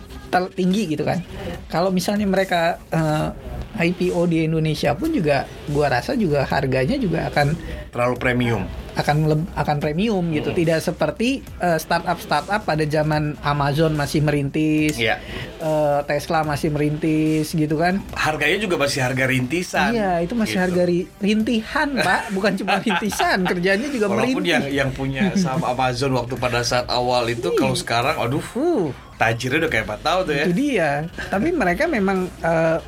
tinggi 0.49 0.89
gitu 0.89 1.05
kan. 1.05 1.21
Kalau 1.67 1.89
misalnya 1.89 2.25
mereka 2.25 2.81
eh, 2.89 3.29
IPO 3.75 4.21
di 4.27 4.45
Indonesia 4.45 4.93
pun 4.93 5.09
juga 5.11 5.45
gua 5.67 5.89
rasa 5.91 6.13
juga 6.13 6.45
harganya 6.45 6.97
juga 6.97 7.29
akan 7.29 7.57
terlalu 7.91 8.17
premium. 8.17 8.65
akan 8.93 9.25
leb- 9.25 9.49
akan 9.55 9.77
premium 9.79 10.21
gitu. 10.31 10.53
Hmm. 10.53 10.59
Tidak 10.59 10.79
seperti 10.79 11.41
eh, 11.57 11.81
startup-startup 11.81 12.61
pada 12.61 12.85
zaman 12.85 13.41
Amazon 13.41 13.97
masih 13.97 14.21
merintis, 14.21 15.01
Iya. 15.01 15.17
eh, 15.57 16.01
Tesla 16.05 16.45
masih 16.45 16.69
merintis 16.69 17.49
gitu 17.51 17.81
kan. 17.81 18.05
Harganya 18.13 18.61
juga 18.61 18.77
masih 18.77 19.01
harga 19.01 19.25
rintisan. 19.25 19.97
Iya, 19.97 20.21
itu 20.21 20.37
masih 20.37 20.53
Gitu. 20.53 20.65
harga 20.69 20.83
ri- 20.85 21.09
rintihan, 21.17 21.89
Pak, 21.97 22.21
bukan 22.31 22.53
cuma 22.55 22.77
rintisan, 22.85 23.39
kerjanya 23.43 23.89
juga 23.89 24.07
Walaupun 24.07 24.45
merintih. 24.45 24.53
yang 24.53 24.65
yang 24.69 24.91
punya 24.93 25.33
saham 25.35 25.65
Amazon 25.65 26.13
waktu 26.13 26.37
pada 26.37 26.61
saat 26.61 26.85
awal 26.87 27.25
itu 27.27 27.49
kalau 27.55 27.73
sekarang 27.73 28.21
aduh 28.21 28.45
Uh, 28.53 28.93
tajirnya 29.23 29.59
udah 29.63 29.71
kayak 29.71 29.87
Pak 29.87 30.01
tahu 30.03 30.19
tuh 30.27 30.35
ya. 30.35 30.45
itu 30.45 30.53
dia. 30.53 30.91
Tapi 31.31 31.49
mereka 31.55 31.87
memang 31.87 32.27
eh, 32.27 32.79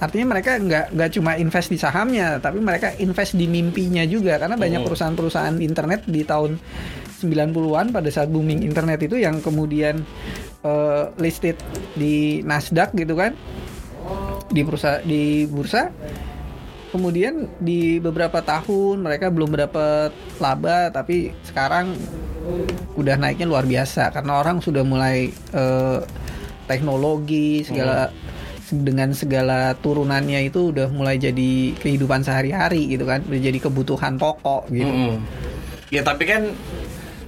artinya 0.00 0.26
mereka 0.32 0.56
nggak 0.56 0.96
nggak 0.96 1.10
cuma 1.12 1.36
invest 1.36 1.68
di 1.68 1.76
sahamnya, 1.76 2.40
tapi 2.40 2.58
mereka 2.58 2.96
invest 2.96 3.36
di 3.36 3.44
mimpinya 3.44 4.02
juga 4.08 4.40
karena 4.40 4.56
banyak 4.56 4.80
Hmm. 4.80 4.88
perusahaan-perusahaan 4.88 5.56
internet 5.60 6.08
di 6.08 6.24
tahun 6.24 6.56
90-an 7.20 7.88
pada 7.88 8.08
saat 8.08 8.28
booming 8.28 8.60
internet 8.60 9.00
itu 9.00 9.16
yang 9.16 9.40
kemudian 9.40 10.00
eh, 10.60 11.04
listed 11.20 11.60
di 11.92 12.40
Nasdaq 12.40 12.96
gitu 12.96 13.12
kan. 13.12 13.36
Di 14.48 14.60
bursa 14.60 15.00
di 15.00 15.44
bursa 15.44 15.88
kemudian 16.94 17.50
di 17.58 17.98
beberapa 17.98 18.38
tahun 18.38 19.02
mereka 19.02 19.26
belum 19.34 19.58
dapat 19.58 20.14
laba 20.38 20.94
tapi 20.94 21.34
sekarang 21.42 21.98
udah 22.94 23.18
naiknya 23.18 23.50
luar 23.50 23.66
biasa. 23.66 24.14
Karena 24.14 24.38
orang 24.38 24.62
sudah 24.62 24.86
mulai 24.86 25.34
eh, 25.34 25.98
teknologi 26.70 27.66
segala 27.66 28.14
dengan 28.70 29.10
segala 29.12 29.74
turunannya 29.76 30.46
itu 30.48 30.70
udah 30.72 30.88
mulai 30.94 31.18
jadi 31.18 31.74
kehidupan 31.82 32.22
sehari-hari 32.22 32.94
gitu 32.94 33.04
kan. 33.10 33.26
Udah 33.26 33.40
jadi 33.42 33.58
kebutuhan 33.58 34.14
pokok 34.14 34.70
gitu. 34.70 34.86
Mm-mm. 34.86 35.18
Ya 35.90 36.06
tapi 36.06 36.30
kan 36.30 36.54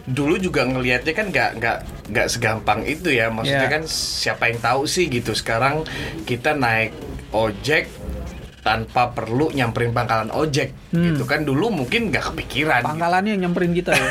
dulu 0.07 0.38
juga 0.38 0.62
ngelihatnya 0.62 1.12
kan 1.18 1.26
nggak 1.35 1.50
nggak 1.59 1.79
nggak 2.14 2.26
segampang 2.31 2.87
itu 2.87 3.11
ya. 3.11 3.26
Maksudnya 3.26 3.66
Iya. 3.66 3.74
kan 3.74 3.83
siapa 3.90 4.55
yang 4.55 4.62
tahu 4.62 4.87
sih 4.87 5.11
gitu. 5.11 5.35
Sekarang 5.35 5.83
kita 6.22 6.55
naik 6.55 6.94
ojek 7.35 7.90
tanpa 8.66 9.07
perlu 9.09 9.48
nyamperin 9.48 9.94
pangkalan 9.94 10.29
ojek 10.29 10.74
Hmm. 10.90 11.07
gitu 11.09 11.22
kan 11.22 11.40
dulu 11.40 11.70
mungkin 11.72 12.11
nggak 12.11 12.35
kepikiran 12.35 12.83
gitu. 12.83 12.90
pangkalannya 12.90 13.31
yang 13.33 13.42
nyamperin 13.46 13.70
kita 13.72 13.94
ya 13.94 14.11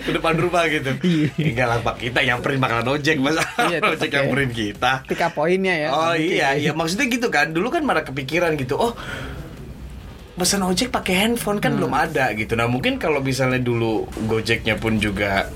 ke 0.00 0.10
depan 0.10 0.34
rumah 0.36 0.64
gitu 0.66 0.90
Iya. 0.98 1.28
enggak 1.36 1.66
lah 1.66 1.78
pak 1.80 1.94
kita 2.00 2.18
nyamperin 2.24 2.58
pangkalan 2.58 2.88
ojek 2.90 3.16
mas 3.18 3.36
Iya, 3.60 3.78
ojek 3.92 4.08
ya. 4.08 4.14
nyamperin 4.18 4.50
kita 4.50 4.92
up 5.04 5.32
poinnya 5.32 5.74
ya 5.76 5.88
Oh 5.90 6.12
Mungkin 6.12 6.32
iya, 6.32 6.48
ya. 6.54 6.60
iya 6.60 6.72
maksudnya 6.72 7.06
gitu 7.06 7.28
kan. 7.28 7.50
Dulu 7.50 7.68
kan 7.70 7.82
malah 7.82 8.02
kepikiran 8.02 8.56
gitu. 8.56 8.74
Oh, 8.76 8.92
pesan 10.34 10.62
ojek 10.62 10.90
pakai 10.90 11.14
handphone 11.16 11.58
kan 11.58 11.74
belum 11.74 11.92
ada 11.92 12.34
gitu. 12.34 12.54
Nah 12.54 12.66
mungkin 12.66 12.98
kalau 12.98 13.20
misalnya 13.20 13.58
dulu 13.58 14.02
Gojeknya 14.26 14.74
pun 14.74 14.98
juga 14.98 15.46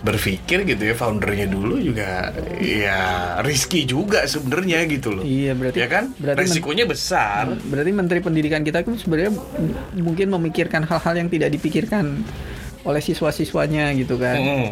berpikir 0.00 0.64
gitu 0.64 0.82
ya 0.82 0.94
foundernya 0.94 1.44
dulu 1.44 1.76
juga 1.76 2.32
ya 2.56 3.00
risky 3.44 3.84
juga 3.84 4.24
sebenarnya 4.24 4.88
gitu 4.88 5.12
loh. 5.12 5.24
Iya, 5.24 5.52
berarti- 5.52 5.76
ya 5.76 5.86
kan 5.86 6.04
berarti 6.16 6.40
resikonya 6.40 6.84
besar. 6.84 7.52
Berarti 7.60 7.90
Menteri 7.92 8.20
Pendidikan 8.20 8.64
kita 8.64 8.80
itu 8.80 8.96
sebenarnya 8.96 9.32
mungkin 9.94 10.32
memikirkan 10.32 10.88
hal-hal 10.88 11.14
yang 11.16 11.28
tidak 11.28 11.52
dipikirkan 11.52 12.24
oleh 12.84 13.02
siswa-siswanya 13.04 13.92
gitu 13.96 14.16
kan. 14.16 14.36
Mm-mm. 14.40 14.68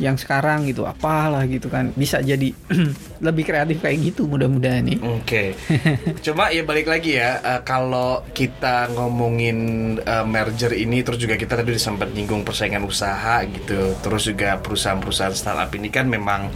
Yang 0.00 0.24
sekarang 0.24 0.64
gitu, 0.70 0.86
apalah 0.88 1.44
gitu 1.44 1.66
kan. 1.68 1.90
Bisa 1.92 2.22
jadi 2.22 2.54
lebih 3.26 3.44
kreatif 3.44 3.82
kayak 3.84 4.12
gitu 4.12 4.24
mudah-mudahan 4.30 4.86
nih. 4.86 4.98
Oke, 5.02 5.52
cuma 6.26 6.48
ya 6.48 6.62
balik 6.64 6.88
lagi 6.88 7.20
ya 7.20 7.42
eh, 7.42 7.60
kalau 7.66 8.24
kita 8.32 8.88
ngomongin 8.96 9.58
eh, 10.00 10.24
merger 10.24 10.72
ini 10.72 11.04
terus 11.04 11.20
juga 11.20 11.36
kita 11.36 11.58
tadi 11.60 11.76
sempat 11.76 12.14
nyinggung 12.16 12.46
persaingan 12.46 12.86
usaha 12.86 13.44
gitu, 13.44 13.94
terus 14.00 14.24
juga 14.24 14.56
perusahaan-perusahaan 14.62 15.36
startup 15.36 15.70
ini 15.76 15.88
kan 15.92 16.08
memang 16.08 16.48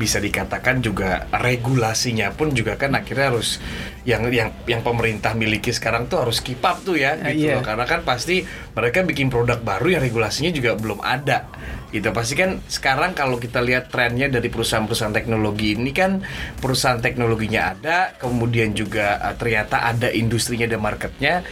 bisa 0.00 0.16
dikatakan 0.16 0.80
juga 0.80 1.28
regulasinya 1.28 2.32
pun 2.32 2.56
juga 2.56 2.80
kan 2.80 2.96
akhirnya 2.96 3.36
harus 3.36 3.60
yang 4.08 4.24
yang 4.32 4.48
yang 4.64 4.80
pemerintah 4.80 5.36
miliki 5.36 5.70
sekarang 5.70 6.08
tuh 6.08 6.24
harus 6.24 6.40
keep 6.40 6.64
up 6.64 6.80
tuh 6.80 6.96
ya 6.96 7.20
Ah, 7.20 7.28
gitu 7.32 7.52
iya. 7.52 7.60
loh. 7.60 7.64
karena 7.64 7.84
kan 7.84 8.00
pasti 8.00 8.42
mereka 8.72 9.04
bikin 9.04 9.28
produk 9.28 9.60
baru 9.60 10.00
yang 10.00 10.02
regulasinya 10.02 10.48
juga 10.50 10.72
belum 10.72 11.04
ada 11.04 11.44
gitu 11.90 12.06
pasti 12.14 12.38
kan 12.38 12.62
sekarang 12.70 13.18
kalau 13.18 13.36
kita 13.36 13.58
lihat 13.58 13.90
trennya 13.90 14.30
dari 14.30 14.46
perusahaan-perusahaan 14.46 15.10
teknologi 15.10 15.74
ini 15.74 15.90
kan 15.90 16.22
perusahaan 16.62 17.02
teknologinya 17.02 17.74
ada 17.74 18.14
kemudian 18.16 18.72
juga 18.72 19.18
eh, 19.20 19.34
ternyata 19.34 19.82
ada 19.84 20.08
industrinya 20.08 20.70
ada 20.70 20.78
marketnya 20.78 21.42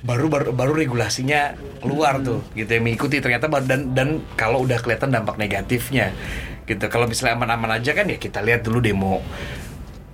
baru 0.00 0.30
baru 0.30 0.48
baru 0.54 0.72
regulasinya 0.78 1.58
keluar 1.82 2.22
tuh 2.22 2.46
gitu 2.54 2.70
yang 2.78 2.86
mengikuti 2.86 3.18
ternyata 3.18 3.50
dan 3.66 3.90
dan 3.92 4.08
kalau 4.38 4.62
udah 4.62 4.78
kelihatan 4.78 5.10
dampak 5.10 5.34
negatifnya 5.34 6.14
gitu 6.64 6.86
kalau 6.86 7.10
misalnya 7.10 7.34
aman-aman 7.34 7.82
aja 7.82 7.90
kan 7.92 8.06
ya 8.06 8.16
kita 8.16 8.38
lihat 8.38 8.62
dulu 8.62 8.78
demo 8.78 9.18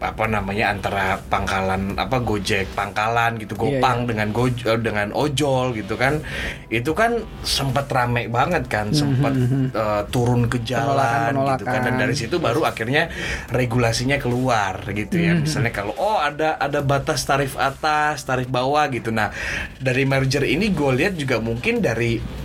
apa 0.05 0.29
namanya 0.29 0.75
antara 0.77 1.17
pangkalan 1.33 1.97
apa 1.97 2.21
Gojek 2.21 2.77
pangkalan 2.77 3.41
gitu 3.41 3.55
Iya, 3.55 3.81
Gopang 3.81 3.99
dengan 4.05 4.29
goj 4.35 4.55
eh, 4.67 4.81
dengan 4.81 5.09
ojol 5.17 5.73
gitu 5.79 5.95
kan. 5.97 6.21
Itu 6.69 6.93
kan 6.93 7.25
sempat 7.41 7.89
rame 7.89 8.29
banget 8.29 8.69
kan 8.69 8.93
sempat 8.93 9.33
eh, 9.73 10.03
turun 10.13 10.51
ke 10.51 10.61
jalan 10.67 11.33
gitu 11.57 11.65
kan. 11.65 11.81
Dan 11.87 11.95
dari 11.97 12.15
situ 12.15 12.37
baru 12.37 12.67
akhirnya 12.69 13.09
regulasinya 13.49 14.21
keluar 14.21 14.85
gitu 14.93 15.17
ya. 15.17 15.33
Misalnya 15.39 15.73
kalau 15.73 15.97
oh 15.97 16.21
ada 16.21 16.61
ada 16.61 16.85
batas 16.85 17.25
tarif 17.25 17.57
atas 17.57 18.23
tarif 18.29 18.51
bawah 18.51 18.87
gitu. 18.93 19.09
Nah 19.09 19.33
dari 19.81 20.05
merger 20.05 20.45
ini 20.45 20.71
gue 20.71 20.91
lihat 20.93 21.15
juga 21.17 21.41
mungkin 21.41 21.81
dari 21.81 22.44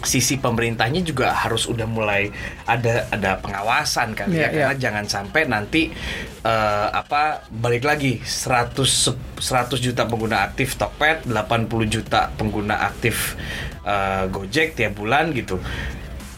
sisi 0.00 0.36
pemerintahnya 0.36 1.00
juga 1.00 1.30
harus 1.30 1.64
udah 1.64 1.84
mulai 1.84 2.32
ada 2.64 3.04
ada 3.08 3.36
pengawasan 3.36 4.12
kan 4.12 4.28
Iya, 4.28 4.40
ya 4.40 4.48
karena 4.48 4.72
iya. 4.72 4.80
jangan 4.80 5.04
sampai 5.04 5.42
nanti 5.44 5.92
eh, 6.40 6.88
apa 6.90 7.44
balik 7.48 7.84
lagi 7.84 8.16
100 8.18 8.72
se- 8.84 9.18
100 9.36 9.76
juta 9.76 10.04
pengguna 10.04 10.40
aktif 10.42 10.74
Tokped 10.74 11.28
80 11.28 11.68
juta 11.86 12.32
pengguna 12.32 12.80
aktif 12.82 13.36
eh, 13.82 14.24
Gojek 14.26 14.72
tiap 14.72 14.96
bulan 14.96 15.32
gitu 15.32 15.60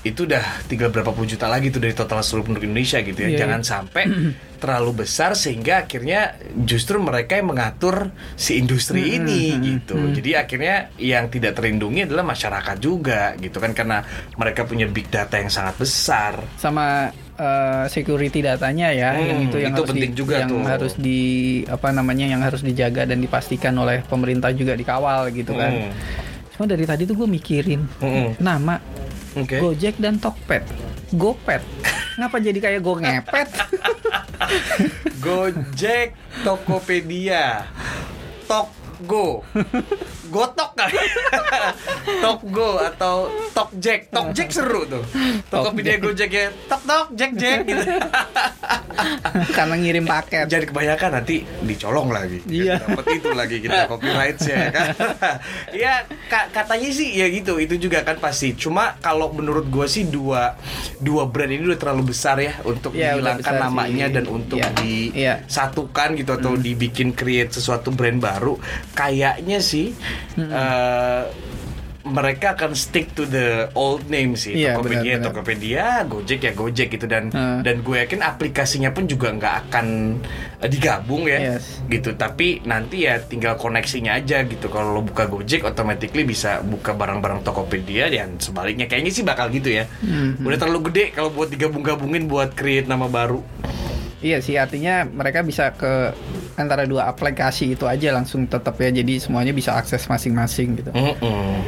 itu 0.03 0.27
udah 0.27 0.43
tinggal 0.67 0.91
berapa 0.91 1.11
puluh 1.11 1.31
juta 1.31 1.47
lagi 1.47 1.71
tuh 1.71 1.79
dari 1.79 1.95
total 1.95 2.21
seluruh 2.21 2.51
penduduk 2.51 2.67
Indonesia 2.67 2.99
gitu 2.99 3.15
ya 3.17 3.31
Iya, 3.31 3.39
jangan 3.47 3.61
sampai 3.63 4.05
terlalu 4.63 5.03
besar 5.03 5.35
sehingga 5.35 5.87
akhirnya 5.87 6.39
justru 6.63 6.99
mereka 6.99 7.35
yang 7.35 7.51
mengatur 7.51 8.11
si 8.35 8.59
industri 8.59 9.15
ini 9.15 9.59
gitu 9.59 9.95
jadi 10.15 10.43
akhirnya 10.43 10.91
yang 10.99 11.27
tidak 11.27 11.55
terlindungi 11.55 12.07
adalah 12.07 12.23
masyarakat 12.23 12.77
juga 12.79 13.35
gitu 13.39 13.59
kan 13.59 13.75
karena 13.75 14.03
mereka 14.35 14.63
punya 14.63 14.87
big 14.87 15.07
data 15.07 15.35
yang 15.35 15.51
sangat 15.51 15.75
besar 15.79 16.39
sama 16.55 17.11
eh, 17.35 17.85
security 17.87 18.39
datanya 18.39 18.91
ya 18.91 19.11
Hmm, 19.13 19.27
yang 19.27 19.41
itu 19.47 19.57
yang 19.59 19.73
itu 19.75 19.83
harus 19.83 19.91
penting 19.91 20.13
di, 20.15 20.19
juga 20.19 20.35
yang 20.39 20.51
tuh. 20.51 20.63
harus 20.63 20.93
di 20.95 21.21
apa 21.67 21.89
namanya 21.91 22.27
yang 22.27 22.43
harus 22.43 22.63
dijaga 22.63 23.03
dan 23.03 23.19
dipastikan 23.19 23.75
oleh 23.75 24.03
pemerintah 24.03 24.51
juga 24.51 24.75
dikawal 24.75 25.31
gitu 25.31 25.55
kan. 25.55 25.75
Hmm. 25.75 25.93
Cuma 26.53 26.65
dari 26.65 26.85
tadi 26.85 27.03
tuh 27.03 27.15
gue 27.15 27.27
mikirin 27.27 27.81
Hmm. 27.99 28.37
nama 28.39 28.77
Oke. 29.33 29.57
Gojek 29.59 29.97
dan 29.97 30.17
Tokped, 30.17 30.65
Gopet. 31.11 31.65
Ngapa 32.15 32.37
jadi 32.39 32.59
kayak 32.59 32.81
gue 32.81 32.95
ngepet? 32.99 33.49
Gojek, 35.25 36.13
Tokopedia, 36.43 37.65
Tokgo, 39.03 39.43
Gotok 40.31 40.71
kan? 40.73 40.89
Tokgo 42.23 42.79
atau 42.81 43.27
Tokjack, 43.51 44.09
Tokjack 44.09 44.49
seru 44.49 44.87
tuh. 44.87 45.03
Tokopedia 45.45 45.99
Gojek 45.99 46.31
ya, 46.31 46.47
Tok 46.65 46.83
Tok 46.83 47.07
Jack 47.13 47.35
Jack 47.35 47.67
gitu. 47.67 47.83
Karena 49.51 49.75
ngirim 49.75 50.07
paket. 50.07 50.47
Jangan 50.47 50.67
kebanyakan 50.69 51.11
nanti 51.13 51.37
dicolong 51.61 52.09
lagi. 52.09 52.39
Iya. 52.47 52.79
Dapat 52.79 53.07
itu 53.13 53.29
lagi 53.33 53.57
kita 53.59 53.81
copyright 53.91 54.39
ya 54.41 54.71
kan. 54.71 54.87
ya 55.75 55.93
ka- 56.31 56.49
katanya 56.53 56.89
sih 56.89 57.11
ya 57.11 57.27
gitu, 57.27 57.59
itu 57.59 57.75
juga 57.77 58.01
kan 58.01 58.17
pasti. 58.17 58.55
Cuma 58.55 58.95
kalau 58.97 59.35
menurut 59.35 59.67
gua 59.67 59.85
sih 59.85 60.07
dua 60.07 60.55
dua 60.97 61.27
brand 61.27 61.51
ini 61.51 61.67
udah 61.67 61.81
terlalu 61.81 62.15
besar 62.15 62.39
ya 62.39 62.55
untuk 62.63 62.95
Iya, 62.95 63.19
udah 63.19 63.35
dihilangkan 63.35 63.55
namanya 63.59 64.07
sih. 64.07 64.15
dan 64.15 64.25
untuk 64.29 64.57
Iya. 64.57 64.71
Iya. 65.13 65.35
disatukan 65.43 66.15
gitu 66.15 66.31
atau 66.33 66.55
dibikin 66.55 67.11
create 67.11 67.51
sesuatu 67.51 67.91
brand 67.91 68.17
baru. 68.17 68.55
Kayaknya 68.93 69.59
sih 69.59 69.97
eh, 70.37 71.25
mereka 72.03 72.59
akan 72.59 72.75
stick 72.75 73.15
to 73.15 73.23
the 73.25 73.71
old 73.73 74.11
name 74.11 74.35
sih. 74.35 74.59
Iya, 74.59 74.75
Tokopedia 74.75 74.99
benar-benar. 75.17 75.23
Tokopedia 75.25 75.85
Gojek 76.05 76.41
ya 76.43 76.53
Gojek 76.53 76.89
gitu. 76.91 77.07
Dan 77.07 77.31
Hmm. 77.31 77.63
dan 77.63 77.79
gue 77.79 77.95
yakin 77.97 78.21
aplikasinya 78.21 78.91
pun 78.91 79.07
juga 79.07 79.31
nggak 79.31 79.55
akan 79.65 79.87
eh, 80.59 80.67
digabung 80.67 81.25
ya. 81.25 81.57
Yes. 81.57 81.79
gitu. 81.87 82.13
Tapi 82.13 82.59
nanti 82.65 83.07
ya 83.07 83.23
tinggal 83.23 83.55
koneksinya 83.55 84.19
aja 84.19 84.43
gitu. 84.43 84.67
Kalau 84.67 84.93
lo 84.93 85.01
buka 85.01 85.25
Gojek 85.25 85.63
automatically 85.63 86.27
bisa 86.27 86.59
buka 86.61 86.91
barang-barang 86.91 87.47
Tokopedia 87.47 88.11
dan 88.11 88.35
sebaliknya. 88.37 88.91
Kayaknya 88.91 89.13
sih 89.13 89.23
bakal 89.23 89.47
gitu 89.49 89.71
ya. 89.73 89.87
Mhm. 90.03 90.43
udah 90.43 90.59
terlalu 90.59 90.91
gede 90.91 91.05
kalau 91.13 91.31
buat 91.31 91.49
digabung-gabungin 91.49 92.27
buat 92.27 92.51
create 92.53 92.85
nama 92.85 93.07
baru 93.07 93.47
Iya 94.23 94.39
sih 94.39 94.55
artinya 94.55 95.03
mereka 95.03 95.43
bisa 95.43 95.75
ke 95.75 96.15
antara 96.55 96.87
dua 96.87 97.11
aplikasi 97.11 97.75
itu 97.75 97.91
aja 97.91 98.15
langsung 98.15 98.47
tetap 98.47 98.79
ya 98.79 98.95
jadi 98.95 99.19
semuanya 99.19 99.51
bisa 99.51 99.75
akses 99.75 100.07
masing-masing 100.07 100.79
gitu. 100.79 100.91
Mm-mm. 100.95 101.59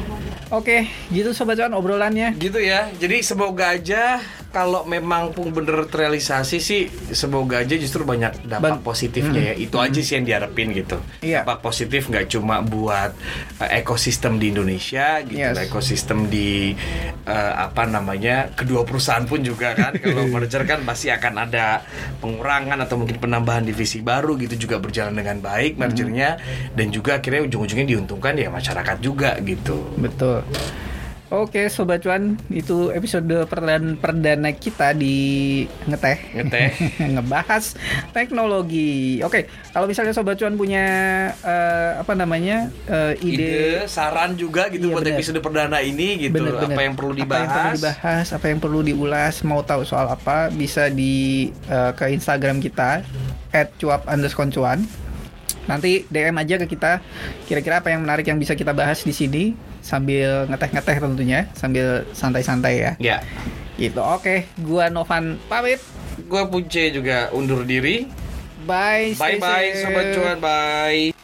Oke, 0.55 0.87
gitu 1.11 1.35
sobat 1.35 1.59
cuan 1.59 1.75
obrolannya. 1.75 2.39
gitu 2.39 2.63
ya 2.63 2.87
jadi 3.03 3.19
semoga 3.27 3.75
aja 3.75 4.23
kalau 4.55 4.87
memang 4.87 5.35
pun 5.35 5.51
bener 5.51 5.85
terrealisasi 5.85 6.57
sih 6.57 6.81
semoga 7.11 7.59
aja 7.59 7.75
justru 7.75 8.07
banyak 8.07 8.47
dampak 8.47 8.79
Ban- 8.79 8.87
positifnya 8.87 9.51
ya. 9.51 9.55
Itu 9.59 9.83
aja 9.83 9.99
sih 9.99 10.15
yang 10.15 10.25
diharapin 10.25 10.71
gitu. 10.71 11.03
Iya. 11.21 11.43
dampak 11.43 11.59
positif 11.61 12.07
nggak 12.07 12.31
cuma 12.31 12.63
buat 12.63 13.11
eh, 13.59 13.83
ekosistem 13.83 14.39
di 14.39 14.49
Indonesia 14.49 15.19
gitu 15.21 15.43
Yes. 15.43 15.59
ekosistem 15.59 16.31
di 16.31 16.79
eh, 17.27 17.53
apa 17.57 17.83
namanya 17.85 18.55
kedua 18.55 18.87
perusahaan 18.87 19.27
pun 19.27 19.43
juga 19.43 19.75
kan. 19.75 19.91
Kalau 19.99 20.25
merger 20.25 20.63
kan 20.63 20.87
pasti 20.87 21.11
akan 21.11 21.35
ada 21.43 21.83
pengurangan 22.19 22.79
atau 22.79 22.95
mungkin 22.95 23.19
penambahan 23.19 23.67
divisi 23.67 23.99
baru 23.99 24.39
gitu 24.39 24.55
juga 24.61 24.79
berjalan 24.79 25.13
dengan 25.13 25.43
baik 25.43 25.75
mergernya. 25.75 26.39
Dan 26.71 26.89
juga 26.89 27.19
akhirnya 27.19 27.43
ujung-ujungnya 27.45 27.91
diuntungkan 27.91 28.39
ya 28.39 28.47
masyarakat 28.49 29.03
juga 29.03 29.35
gitu. 29.43 29.83
Betul. 29.99 30.47
Oke, 31.33 31.73
sobat 31.73 32.05
cuan, 32.05 32.37
itu 32.53 32.93
episode 32.93 33.49
perdana, 33.49 33.97
perdana 33.97 34.53
kita 34.53 34.93
di 34.93 35.65
ngeteh. 35.89 36.37
ngeteh 36.37 36.69
ngebahas 37.17 37.75
teknologi. 38.13 39.25
Oke, 39.25 39.49
kalau 39.73 39.89
misalnya 39.89 40.13
sobat 40.13 40.37
cuan 40.37 40.55
punya 40.55 40.85
eh, 41.41 41.93
apa 41.97 42.13
namanya 42.13 42.69
eh, 42.87 43.17
ide, 43.25 43.41
ide, 43.41 43.89
saran 43.89 44.37
juga 44.37 44.69
gitu 44.69 44.93
Iya, 44.93 44.95
buat 44.95 45.03
bener. 45.03 45.17
episode 45.17 45.41
perdana 45.41 45.81
ini 45.81 46.29
gitu 46.29 46.37
bener-bener. 46.39 46.77
apa 46.77 46.83
yang 46.85 46.95
perlu 46.95 47.13
apa 47.17 47.25
yang 47.25 47.49
perlu 47.49 47.73
dibahas 47.73 47.75
dibahas, 47.81 48.27
apa 48.31 48.47
yang 48.53 48.59
perlu 48.61 48.81
diulas, 48.85 49.35
mau 49.43 49.65
tahu 49.65 49.83
soal 49.83 50.07
apa, 50.13 50.53
bisa 50.53 50.93
di 50.93 51.49
eh, 51.67 51.93
ke 51.97 52.05
Instagram 52.13 52.61
kita 52.61 53.01
@cuap_cuan. 53.81 54.85
Nanti 55.65 56.05
DM 56.13 56.37
aja 56.37 56.61
ke 56.61 56.69
kita 56.69 57.01
kira-kira 57.49 57.81
apa 57.81 57.89
yang 57.89 58.05
menarik 58.05 58.29
yang 58.29 58.37
bisa 58.37 58.53
kita 58.53 58.77
bahas 58.77 59.01
di 59.01 59.17
sini 59.17 59.45
sambil 59.85 60.49
ngeteh-ngeteh 60.49 60.97
tentunya, 60.97 61.45
sambil 61.53 62.09
santai-santai 62.17 62.75
ya. 62.81 62.93
ya 62.97 63.19
Gitu. 63.77 64.01
Oke, 64.01 64.49
gua 64.65 64.89
Novan 64.89 65.37
pamit. 65.45 65.79
gue 66.15 66.43
punce 66.47 66.95
juga 66.95 67.27
undur 67.35 67.67
diri 67.67 68.07
Bye. 68.65 69.19
bye 69.19 69.35
bye 69.35 69.75
sobat 69.75 70.15
cuan 70.15 70.39
bye 70.39 71.24